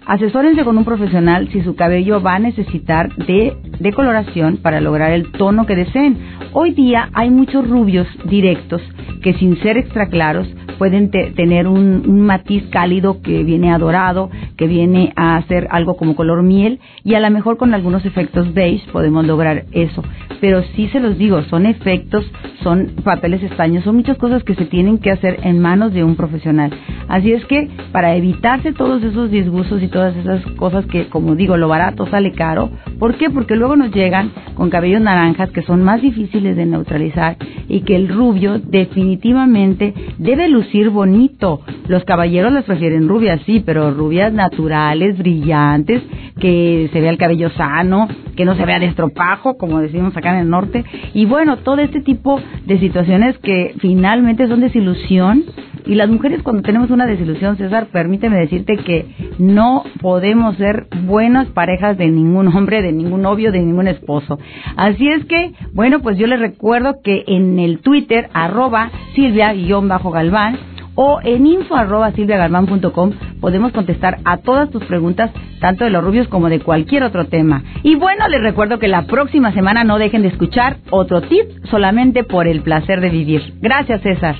Asesórense 0.06 0.64
con 0.64 0.76
un 0.76 0.84
profesional 0.84 1.48
si 1.52 1.62
su 1.62 1.76
cabello 1.76 2.20
va 2.20 2.34
a 2.34 2.38
necesitar 2.40 3.14
de 3.14 3.56
decoloración 3.78 4.56
para 4.56 4.80
lograr 4.80 5.12
el 5.12 5.30
tono 5.30 5.64
que 5.64 5.76
deseen. 5.76 6.18
Hoy 6.52 6.72
día 6.72 7.08
hay 7.14 7.30
muchos 7.30 7.68
rubios 7.68 8.08
directos 8.24 8.82
que 9.22 9.34
sin 9.34 9.56
ser 9.62 9.78
extra 9.78 10.08
claros 10.08 10.48
pueden 10.78 11.10
tener 11.10 11.68
un, 11.68 12.22
matiz 12.22 12.64
cálido 12.70 13.22
que 13.22 13.44
viene 13.44 13.72
a 13.72 13.78
dorado, 13.78 14.30
que 14.56 14.66
viene 14.66 15.12
a 15.14 15.40
ser 15.42 15.68
algo 15.70 15.96
como 15.96 16.16
color 16.16 16.42
miel 16.42 16.80
y 17.04 17.14
a 17.14 17.20
lo 17.20 17.30
mejor 17.30 17.56
con 17.56 17.72
algunos 17.72 18.04
efectos 18.04 18.52
beige 18.52 18.90
podemos 18.90 19.24
lograr 19.24 19.64
eso. 19.70 20.02
Pero 20.40 20.62
sí 20.74 20.88
se 20.88 20.98
los 20.98 21.16
digo, 21.18 21.42
son 21.44 21.66
efectos, 21.66 22.28
son 22.64 22.96
papeles 23.04 23.44
estaños, 23.44 23.84
son 23.84 23.94
muchas 23.94 24.18
cosas 24.18 24.42
que 24.42 24.56
se 24.56 24.64
tienen 24.64 24.98
que 24.98 25.12
hacer 25.12 25.38
en 25.44 25.60
manos 25.60 25.92
de 25.92 26.02
un 26.02 26.16
profesional. 26.16 26.72
Así 27.06 27.32
es 27.32 27.44
que 27.46 27.68
para 27.92 28.16
evitarse 28.16 28.72
todos 28.72 29.04
esos 29.04 29.30
disgustos 29.30 29.82
y 29.82 29.88
todas 29.92 30.16
esas 30.16 30.44
cosas 30.57 30.85
que, 30.87 31.07
como 31.09 31.37
digo, 31.37 31.57
lo 31.57 31.68
barato 31.68 32.07
sale 32.07 32.33
caro. 32.33 32.70
¿Por 32.98 33.14
qué? 33.16 33.31
Porque 33.31 33.55
luego 33.55 33.76
nos 33.76 33.92
llegan 33.92 34.33
con 34.55 34.70
cabellos 34.70 35.00
naranjas 35.00 35.50
que 35.50 35.62
son 35.62 35.85
más 35.85 36.02
difíciles 36.02 36.57
de 36.57 36.66
neutralizar 36.66 37.37
y 37.68 37.83
que 37.83 37.94
el 37.94 38.09
rubio 38.09 38.59
definitivamente 38.59 39.94
debe 40.18 40.48
lucir 40.48 40.90
bonito. 40.90 41.61
Los 41.87 42.05
caballeros 42.05 42.52
les 42.52 42.64
prefieren 42.64 43.09
rubias, 43.09 43.40
sí, 43.46 43.62
pero 43.64 43.92
rubias 43.92 44.33
naturales, 44.33 45.18
brillantes, 45.18 46.02
que 46.40 46.88
se 46.92 47.00
vea 47.00 47.11
el 47.11 47.18
cabello 47.18 47.50
sano, 47.50 48.09
que 48.35 48.44
no 48.44 48.57
se 48.57 48.64
vea 48.64 48.78
de 48.78 48.87
estropajo, 48.87 49.57
como 49.57 49.81
decimos 49.81 50.16
acá 50.16 50.33
en 50.33 50.40
el 50.40 50.50
norte. 50.50 50.85
Y 51.14 51.26
bueno, 51.26 51.59
todo 51.59 51.78
este 51.78 52.00
tipo 52.00 52.40
de 52.66 52.78
situaciones 52.78 53.38
que 53.38 53.74
finalmente 53.78 54.48
son 54.48 54.61
desilusión 54.61 55.44
y 55.87 55.95
las 55.95 56.09
mujeres 56.09 56.42
cuando 56.42 56.62
tenemos 56.62 56.90
una 56.90 57.07
desilusión, 57.07 57.57
César, 57.57 57.87
permíteme 57.92 58.38
decirte 58.38 58.77
que 58.77 59.07
no 59.38 59.85
podemos 60.01 60.57
ser 60.57 60.87
buenas 61.05 61.49
parejas 61.49 61.97
de 61.99 62.09
ningún 62.09 62.49
hombre, 62.49 62.83
de 62.83 62.92
ningún 62.92 63.23
novio, 63.23 63.53
de 63.53 63.61
ningún 63.61 63.88
esposo. 63.88 64.38
Así 64.77 65.09
es 65.09 65.25
que, 65.27 65.53
bueno, 65.73 66.01
pues 66.01 66.18
yo 66.18 66.27
les 66.27 66.40
recuerdo 66.40 67.01
que 67.03 67.25
en 67.27 67.59
el 67.59 67.81
Twitter, 67.81 68.29
arroba 68.33 68.90
Silvia-Galván, 69.14 70.59
o 70.95 71.21
en 71.23 71.47
info 71.47 71.75
arroba 71.75 72.12
silviagalván.com 72.12 73.12
podemos 73.40 73.73
contestar 73.73 74.18
a 74.25 74.38
todas 74.38 74.71
tus 74.71 74.85
preguntas, 74.85 75.31
tanto 75.61 75.85
de 75.85 75.90
los 75.90 76.05
rubios 76.05 76.29
como 76.29 76.49
de 76.49 76.61
cualquier 76.61 77.03
otro 77.03 77.27
tema. 77.27 77.62
Y 77.83 77.95
bueno, 77.95 78.29
les 78.29 78.42
recuerdo 78.42 78.79
que 78.79 78.88
la 78.88 79.07
próxima 79.07 79.53
semana 79.53 79.85
no 79.85 79.99
dejen 79.99 80.21
de 80.23 80.29
escuchar 80.29 80.77
otro 80.90 81.23
tip 81.23 81.47
solamente 81.71 82.25
por 82.25 82.47
el 82.47 82.61
placer 82.61 83.01
de 83.01 83.09
vivir. 83.09 83.55
Gracias, 83.61 84.03
César 84.03 84.37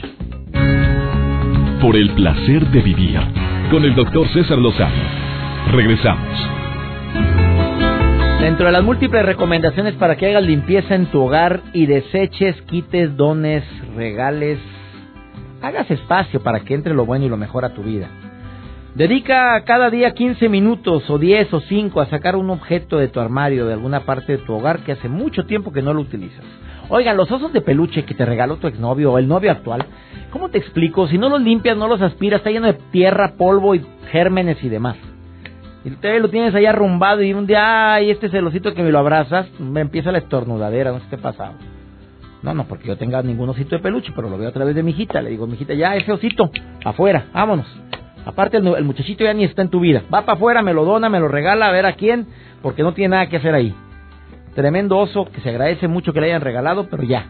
por 1.83 1.97
el 1.97 2.11
placer 2.15 2.65
de 2.71 2.81
vivir 2.81 3.19
con 3.69 3.85
el 3.85 3.97
doctor 3.97 4.29
César 4.29 4.57
Lozano. 4.57 5.03
Regresamos. 5.73 6.49
Dentro 8.41 8.67
de 8.67 8.73
las 8.73 8.85
múltiples 8.85 9.27
recomendaciones 9.27 9.95
para 9.95 10.15
que 10.15 10.29
hagas 10.29 10.45
limpieza 10.45 10.95
en 10.95 11.07
tu 11.07 11.21
hogar 11.23 11.61
y 11.73 11.87
deseches, 11.87 12.55
quites, 12.63 13.17
dones, 13.17 13.65
regales, 13.97 14.61
hagas 15.61 15.91
espacio 15.91 16.41
para 16.41 16.61
que 16.61 16.75
entre 16.75 16.95
lo 16.95 17.05
bueno 17.05 17.25
y 17.25 17.29
lo 17.29 17.37
mejor 17.37 17.65
a 17.65 17.75
tu 17.75 17.83
vida. 17.83 18.09
Dedica 18.95 19.61
cada 19.65 19.91
día 19.91 20.13
15 20.13 20.49
minutos 20.49 21.11
o 21.11 21.19
10 21.19 21.53
o 21.53 21.61
5 21.63 22.01
a 22.01 22.07
sacar 22.07 22.37
un 22.37 22.51
objeto 22.51 22.99
de 22.99 23.09
tu 23.09 23.19
armario, 23.19 23.67
de 23.67 23.73
alguna 23.73 24.01
parte 24.05 24.37
de 24.37 24.39
tu 24.39 24.55
hogar 24.55 24.85
que 24.85 24.93
hace 24.93 25.09
mucho 25.09 25.47
tiempo 25.47 25.73
que 25.73 25.83
no 25.83 25.93
lo 25.93 26.03
utilizas. 26.03 26.45
Oigan, 26.89 27.17
los 27.17 27.31
osos 27.31 27.53
de 27.53 27.61
peluche 27.61 28.05
que 28.05 28.15
te 28.15 28.25
regaló 28.25 28.57
tu 28.57 28.67
exnovio 28.67 29.13
o 29.13 29.19
el 29.19 29.29
novio 29.29 29.51
actual, 29.51 29.87
¿cómo 30.31 30.49
te 30.49 30.59
explico? 30.59 31.09
Si 31.09 31.19
no 31.19 31.29
los 31.29 31.41
limpias, 31.41 31.77
no 31.77 31.89
los 31.89 32.03
aspiras, 32.03 32.41
está 32.41 32.51
lleno 32.51 32.67
de 32.67 32.79
tierra, 32.91 33.35
polvo 33.37 33.75
y 33.75 33.85
gérmenes 34.11 34.63
y 34.63 34.69
demás. 34.69 34.97
Y 35.85 35.91
te 35.91 36.21
lo 36.21 36.29
tienes 36.29 36.55
ahí 36.55 36.67
arrumbado 36.67 37.23
y 37.23 37.33
un 37.33 37.47
día, 37.47 37.95
ay, 37.95 38.11
este 38.11 38.29
celosito 38.29 38.75
que 38.75 38.83
me 38.83 38.93
lo 38.93 38.99
abrazas, 38.99 39.49
me 39.59 39.81
empieza 39.81 40.13
la 40.13 40.19
estornudadera, 40.19 40.93
no 40.93 41.01
sé 41.01 41.07
qué 41.11 41.19
pasado. 41.19 41.55
No, 42.43 42.55
no, 42.55 42.65
porque 42.65 42.89
yo 42.89 42.97
tenga 42.97 43.23
ningún 43.23 43.49
osito 43.49 43.77
de 43.77 43.83
peluche, 43.83 44.13
pero 44.15 44.29
lo 44.29 44.37
veo 44.37 44.49
a 44.49 44.53
través 44.53 44.75
de 44.75 44.83
mi 44.83 44.91
hijita. 44.91 45.23
Le 45.23 45.31
digo, 45.31 45.47
mi 45.47 45.57
ya, 45.57 45.97
ese 45.97 46.13
osito, 46.13 46.51
afuera, 46.85 47.27
vámonos. 47.33 47.67
Aparte, 48.25 48.57
el, 48.57 48.67
el, 48.67 48.85
muchachito 48.85 49.25
ya 49.25 49.33
ni 49.33 49.45
está 49.45 49.63
en 49.63 49.71
tu 49.71 49.81
vida. 49.81 50.03
Va 50.13 50.23
para 50.23 50.35
afuera, 50.35 50.63
me 50.63 50.75
lo 50.75 50.85
dona, 50.85 51.09
me 51.09 51.21
lo 51.21 51.29
regala, 51.29 51.69
a 51.69 51.73
ver 51.73 51.87
a 51.87 51.95
quién, 51.95 52.27
porque 52.61 52.83
no 52.83 52.95
tiene 52.95 53.17
nada 53.17 53.29
que 53.29 53.37
hacer 53.37 53.55
ahí. 53.55 53.75
Tremendo 54.55 54.99
oso, 54.99 55.27
que 55.27 55.41
se 55.41 55.49
agradece 55.49 55.89
mucho 55.89 56.13
que 56.13 56.21
le 56.21 56.27
hayan 56.27 56.43
regalado, 56.43 56.89
pero 56.89 57.03
ya. 57.03 57.27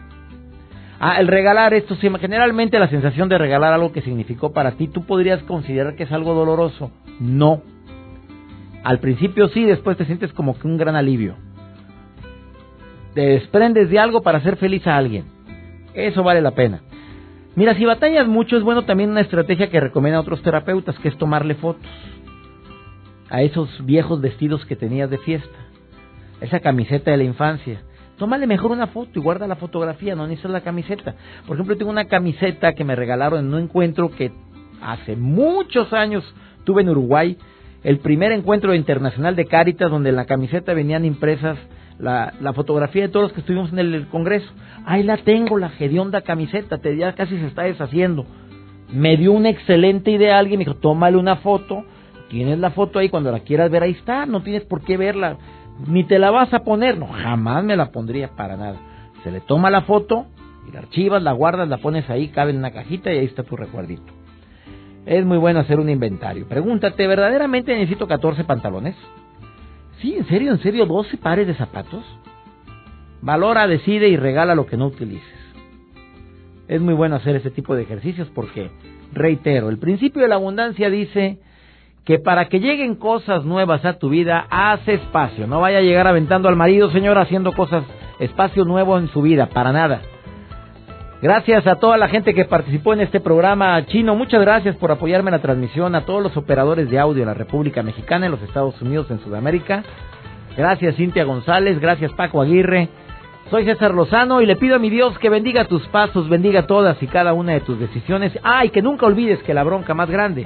Ah, 0.99 1.19
el 1.19 1.27
regalar 1.27 1.73
esto, 1.73 1.95
generalmente 1.95 2.79
la 2.79 2.87
sensación 2.87 3.29
de 3.29 3.37
regalar 3.37 3.73
algo 3.73 3.91
que 3.91 4.01
significó 4.01 4.53
para 4.53 4.71
ti, 4.71 4.87
tú 4.87 5.05
podrías 5.05 5.41
considerar 5.43 5.95
que 5.95 6.03
es 6.03 6.11
algo 6.11 6.33
doloroso. 6.33 6.91
No. 7.19 7.61
Al 8.83 8.99
principio 8.99 9.47
sí, 9.49 9.63
después 9.65 9.97
te 9.97 10.05
sientes 10.05 10.33
como 10.33 10.57
que 10.57 10.67
un 10.67 10.77
gran 10.77 10.95
alivio. 10.95 11.35
Te 13.13 13.21
desprendes 13.21 13.89
de 13.89 13.99
algo 13.99 14.21
para 14.21 14.39
hacer 14.39 14.57
feliz 14.57 14.85
a 14.87 14.97
alguien. 14.97 15.25
Eso 15.93 16.23
vale 16.23 16.41
la 16.41 16.51
pena. 16.51 16.81
Mira, 17.55 17.75
si 17.75 17.85
batallas 17.85 18.27
mucho, 18.27 18.57
es 18.57 18.63
bueno 18.63 18.83
también 18.83 19.11
una 19.11 19.21
estrategia 19.21 19.69
que 19.69 19.79
recomiendan 19.79 20.21
otros 20.21 20.41
terapeutas, 20.41 20.97
que 20.99 21.09
es 21.09 21.17
tomarle 21.17 21.55
fotos 21.55 21.89
a 23.29 23.41
esos 23.41 23.67
viejos 23.83 24.21
vestidos 24.21 24.63
que 24.65 24.75
tenías 24.75 25.09
de 25.09 25.17
fiesta, 25.17 25.57
esa 26.43 26.59
camiseta 26.59 27.11
de 27.11 27.17
la 27.17 27.23
infancia. 27.23 27.81
Tómale 28.17 28.45
mejor 28.45 28.71
una 28.71 28.87
foto 28.87 29.11
y 29.15 29.19
guarda 29.19 29.47
la 29.47 29.55
fotografía, 29.55 30.15
no 30.15 30.27
necesitas 30.27 30.51
la 30.51 30.61
camiseta. 30.61 31.15
Por 31.47 31.55
ejemplo, 31.55 31.75
tengo 31.77 31.91
una 31.91 32.05
camiseta 32.05 32.73
que 32.73 32.83
me 32.83 32.95
regalaron 32.95 33.39
en 33.39 33.53
un 33.53 33.63
encuentro 33.63 34.11
que 34.11 34.31
hace 34.81 35.15
muchos 35.15 35.91
años 35.93 36.23
tuve 36.63 36.83
en 36.83 36.89
Uruguay, 36.89 37.37
el 37.83 37.99
primer 37.99 38.31
encuentro 38.31 38.75
internacional 38.75 39.35
de 39.35 39.45
Cáritas, 39.45 39.89
donde 39.89 40.09
en 40.09 40.15
la 40.15 40.25
camiseta 40.25 40.73
venían 40.73 41.05
impresas 41.05 41.57
la, 41.99 42.53
fotografía 42.53 43.03
de 43.03 43.09
todos 43.09 43.25
los 43.25 43.33
que 43.33 43.39
estuvimos 43.41 43.71
en 43.71 43.79
el, 43.79 44.07
Congreso. 44.07 44.49
Ahí 44.85 45.03
la 45.03 45.17
tengo, 45.17 45.57
la 45.57 45.71
hedionda 45.79 46.21
camiseta, 46.21 46.77
te, 46.77 46.95
ya 46.95 47.13
casi 47.13 47.37
se 47.37 47.47
está 47.47 47.63
deshaciendo. 47.63 48.25
Me 48.91 49.17
dio 49.17 49.31
una 49.31 49.49
excelente 49.49 50.11
idea 50.11 50.37
alguien, 50.37 50.59
me 50.59 50.65
dijo, 50.65 50.77
tómale 50.77 51.17
una 51.17 51.37
foto, 51.37 51.83
tienes 52.29 52.59
la 52.59 52.71
foto 52.71 52.99
ahí, 52.99 53.09
cuando 53.09 53.31
la 53.31 53.39
quieras 53.39 53.71
ver, 53.71 53.83
ahí 53.83 53.91
está, 53.91 54.25
no 54.25 54.43
tienes 54.43 54.63
por 54.63 54.81
qué 54.81 54.97
verla, 54.97 55.37
ni 55.87 56.03
te 56.03 56.19
la 56.19 56.31
vas 56.31 56.53
a 56.53 56.63
poner, 56.63 56.97
no, 56.97 57.07
jamás 57.07 57.63
me 57.63 57.75
la 57.75 57.91
pondría 57.91 58.29
para 58.35 58.57
nada. 58.57 58.77
Se 59.23 59.31
le 59.31 59.41
toma 59.41 59.69
la 59.69 59.81
foto, 59.81 60.27
y 60.67 60.71
la 60.71 60.79
archivas, 60.79 61.21
la 61.21 61.31
guardas, 61.33 61.67
la 61.67 61.77
pones 61.77 62.09
ahí, 62.09 62.29
cabe 62.29 62.51
en 62.51 62.57
una 62.57 62.71
cajita 62.71 63.11
y 63.11 63.17
ahí 63.17 63.25
está 63.25 63.43
tu 63.43 63.55
recuerdito. 63.55 64.13
Es 65.05 65.25
muy 65.25 65.37
bueno 65.37 65.59
hacer 65.59 65.79
un 65.79 65.89
inventario. 65.89 66.47
Pregúntate, 66.47 67.07
¿verdaderamente 67.07 67.75
necesito 67.75 68.07
14 68.07 68.45
pantalones? 68.45 68.95
Sí, 69.99 70.15
en 70.15 70.25
serio, 70.27 70.51
en 70.51 70.59
serio, 70.59 70.85
12 70.85 71.17
pares 71.17 71.47
de 71.47 71.55
zapatos. 71.55 72.03
Valora, 73.21 73.67
decide 73.67 74.07
y 74.09 74.17
regala 74.17 74.55
lo 74.55 74.65
que 74.65 74.77
no 74.77 74.87
utilices. 74.87 75.39
Es 76.67 76.81
muy 76.81 76.93
bueno 76.93 77.17
hacer 77.17 77.35
ese 77.35 77.51
tipo 77.51 77.75
de 77.75 77.83
ejercicios 77.83 78.29
porque, 78.33 78.71
reitero, 79.11 79.69
el 79.69 79.77
principio 79.77 80.21
de 80.21 80.29
la 80.29 80.35
abundancia 80.35 80.89
dice 80.89 81.39
que 82.05 82.19
para 82.19 82.49
que 82.49 82.59
lleguen 82.59 82.95
cosas 82.95 83.45
nuevas 83.45 83.85
a 83.85 83.93
tu 83.93 84.09
vida, 84.09 84.45
haz 84.49 84.85
espacio. 84.87 85.47
No 85.47 85.61
vaya 85.61 85.77
a 85.77 85.81
llegar 85.81 86.07
aventando 86.07 86.49
al 86.49 86.55
marido, 86.55 86.91
señor, 86.91 87.17
haciendo 87.17 87.53
cosas, 87.53 87.83
espacio 88.19 88.65
nuevo 88.65 88.97
en 88.97 89.07
su 89.09 89.21
vida, 89.21 89.47
para 89.47 89.71
nada. 89.71 90.01
Gracias 91.21 91.65
a 91.67 91.75
toda 91.75 91.95
la 91.95 92.09
gente 92.09 92.33
que 92.33 92.43
participó 92.43 92.91
en 92.91 92.99
este 92.99 93.21
programa 93.21 93.85
chino. 93.85 94.13
Muchas 94.13 94.41
gracias 94.41 94.75
por 94.75 94.91
apoyarme 94.91 95.29
en 95.29 95.37
la 95.37 95.41
transmisión. 95.41 95.95
A 95.95 96.01
todos 96.01 96.21
los 96.21 96.35
operadores 96.35 96.89
de 96.89 96.99
audio 96.99 97.21
en 97.23 97.29
la 97.29 97.33
República 97.33 97.81
Mexicana, 97.81 98.25
en 98.25 98.33
los 98.33 98.41
Estados 98.41 98.81
Unidos, 98.81 99.09
en 99.09 99.21
Sudamérica. 99.21 99.85
Gracias 100.57 100.97
Cintia 100.97 101.23
González. 101.23 101.79
Gracias 101.79 102.11
Paco 102.11 102.41
Aguirre. 102.41 102.89
Soy 103.49 103.63
César 103.63 103.93
Lozano 103.93 104.41
y 104.41 104.45
le 104.45 104.57
pido 104.57 104.75
a 104.75 104.79
mi 104.79 104.89
Dios 104.89 105.17
que 105.19 105.29
bendiga 105.29 105.63
tus 105.63 105.87
pasos, 105.87 106.27
bendiga 106.27 106.67
todas 106.67 107.01
y 107.01 107.07
cada 107.07 107.31
una 107.31 107.53
de 107.53 107.61
tus 107.61 107.79
decisiones. 107.79 108.37
Ah, 108.43 108.63
que 108.67 108.81
nunca 108.81 109.05
olvides 109.05 109.41
que 109.43 109.53
la 109.53 109.63
bronca 109.63 109.93
más 109.93 110.09
grande, 110.09 110.45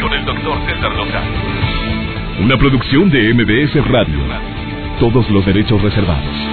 Con 0.00 0.12
el 0.14 0.24
doctor 0.24 0.58
César 0.66 0.94
Lozano. 0.94 1.30
Una 2.42 2.56
producción 2.56 3.10
de 3.10 3.34
MBS 3.34 3.86
Radio. 3.86 4.18
Todos 4.98 5.28
los 5.30 5.44
derechos 5.44 5.82
reservados. 5.82 6.49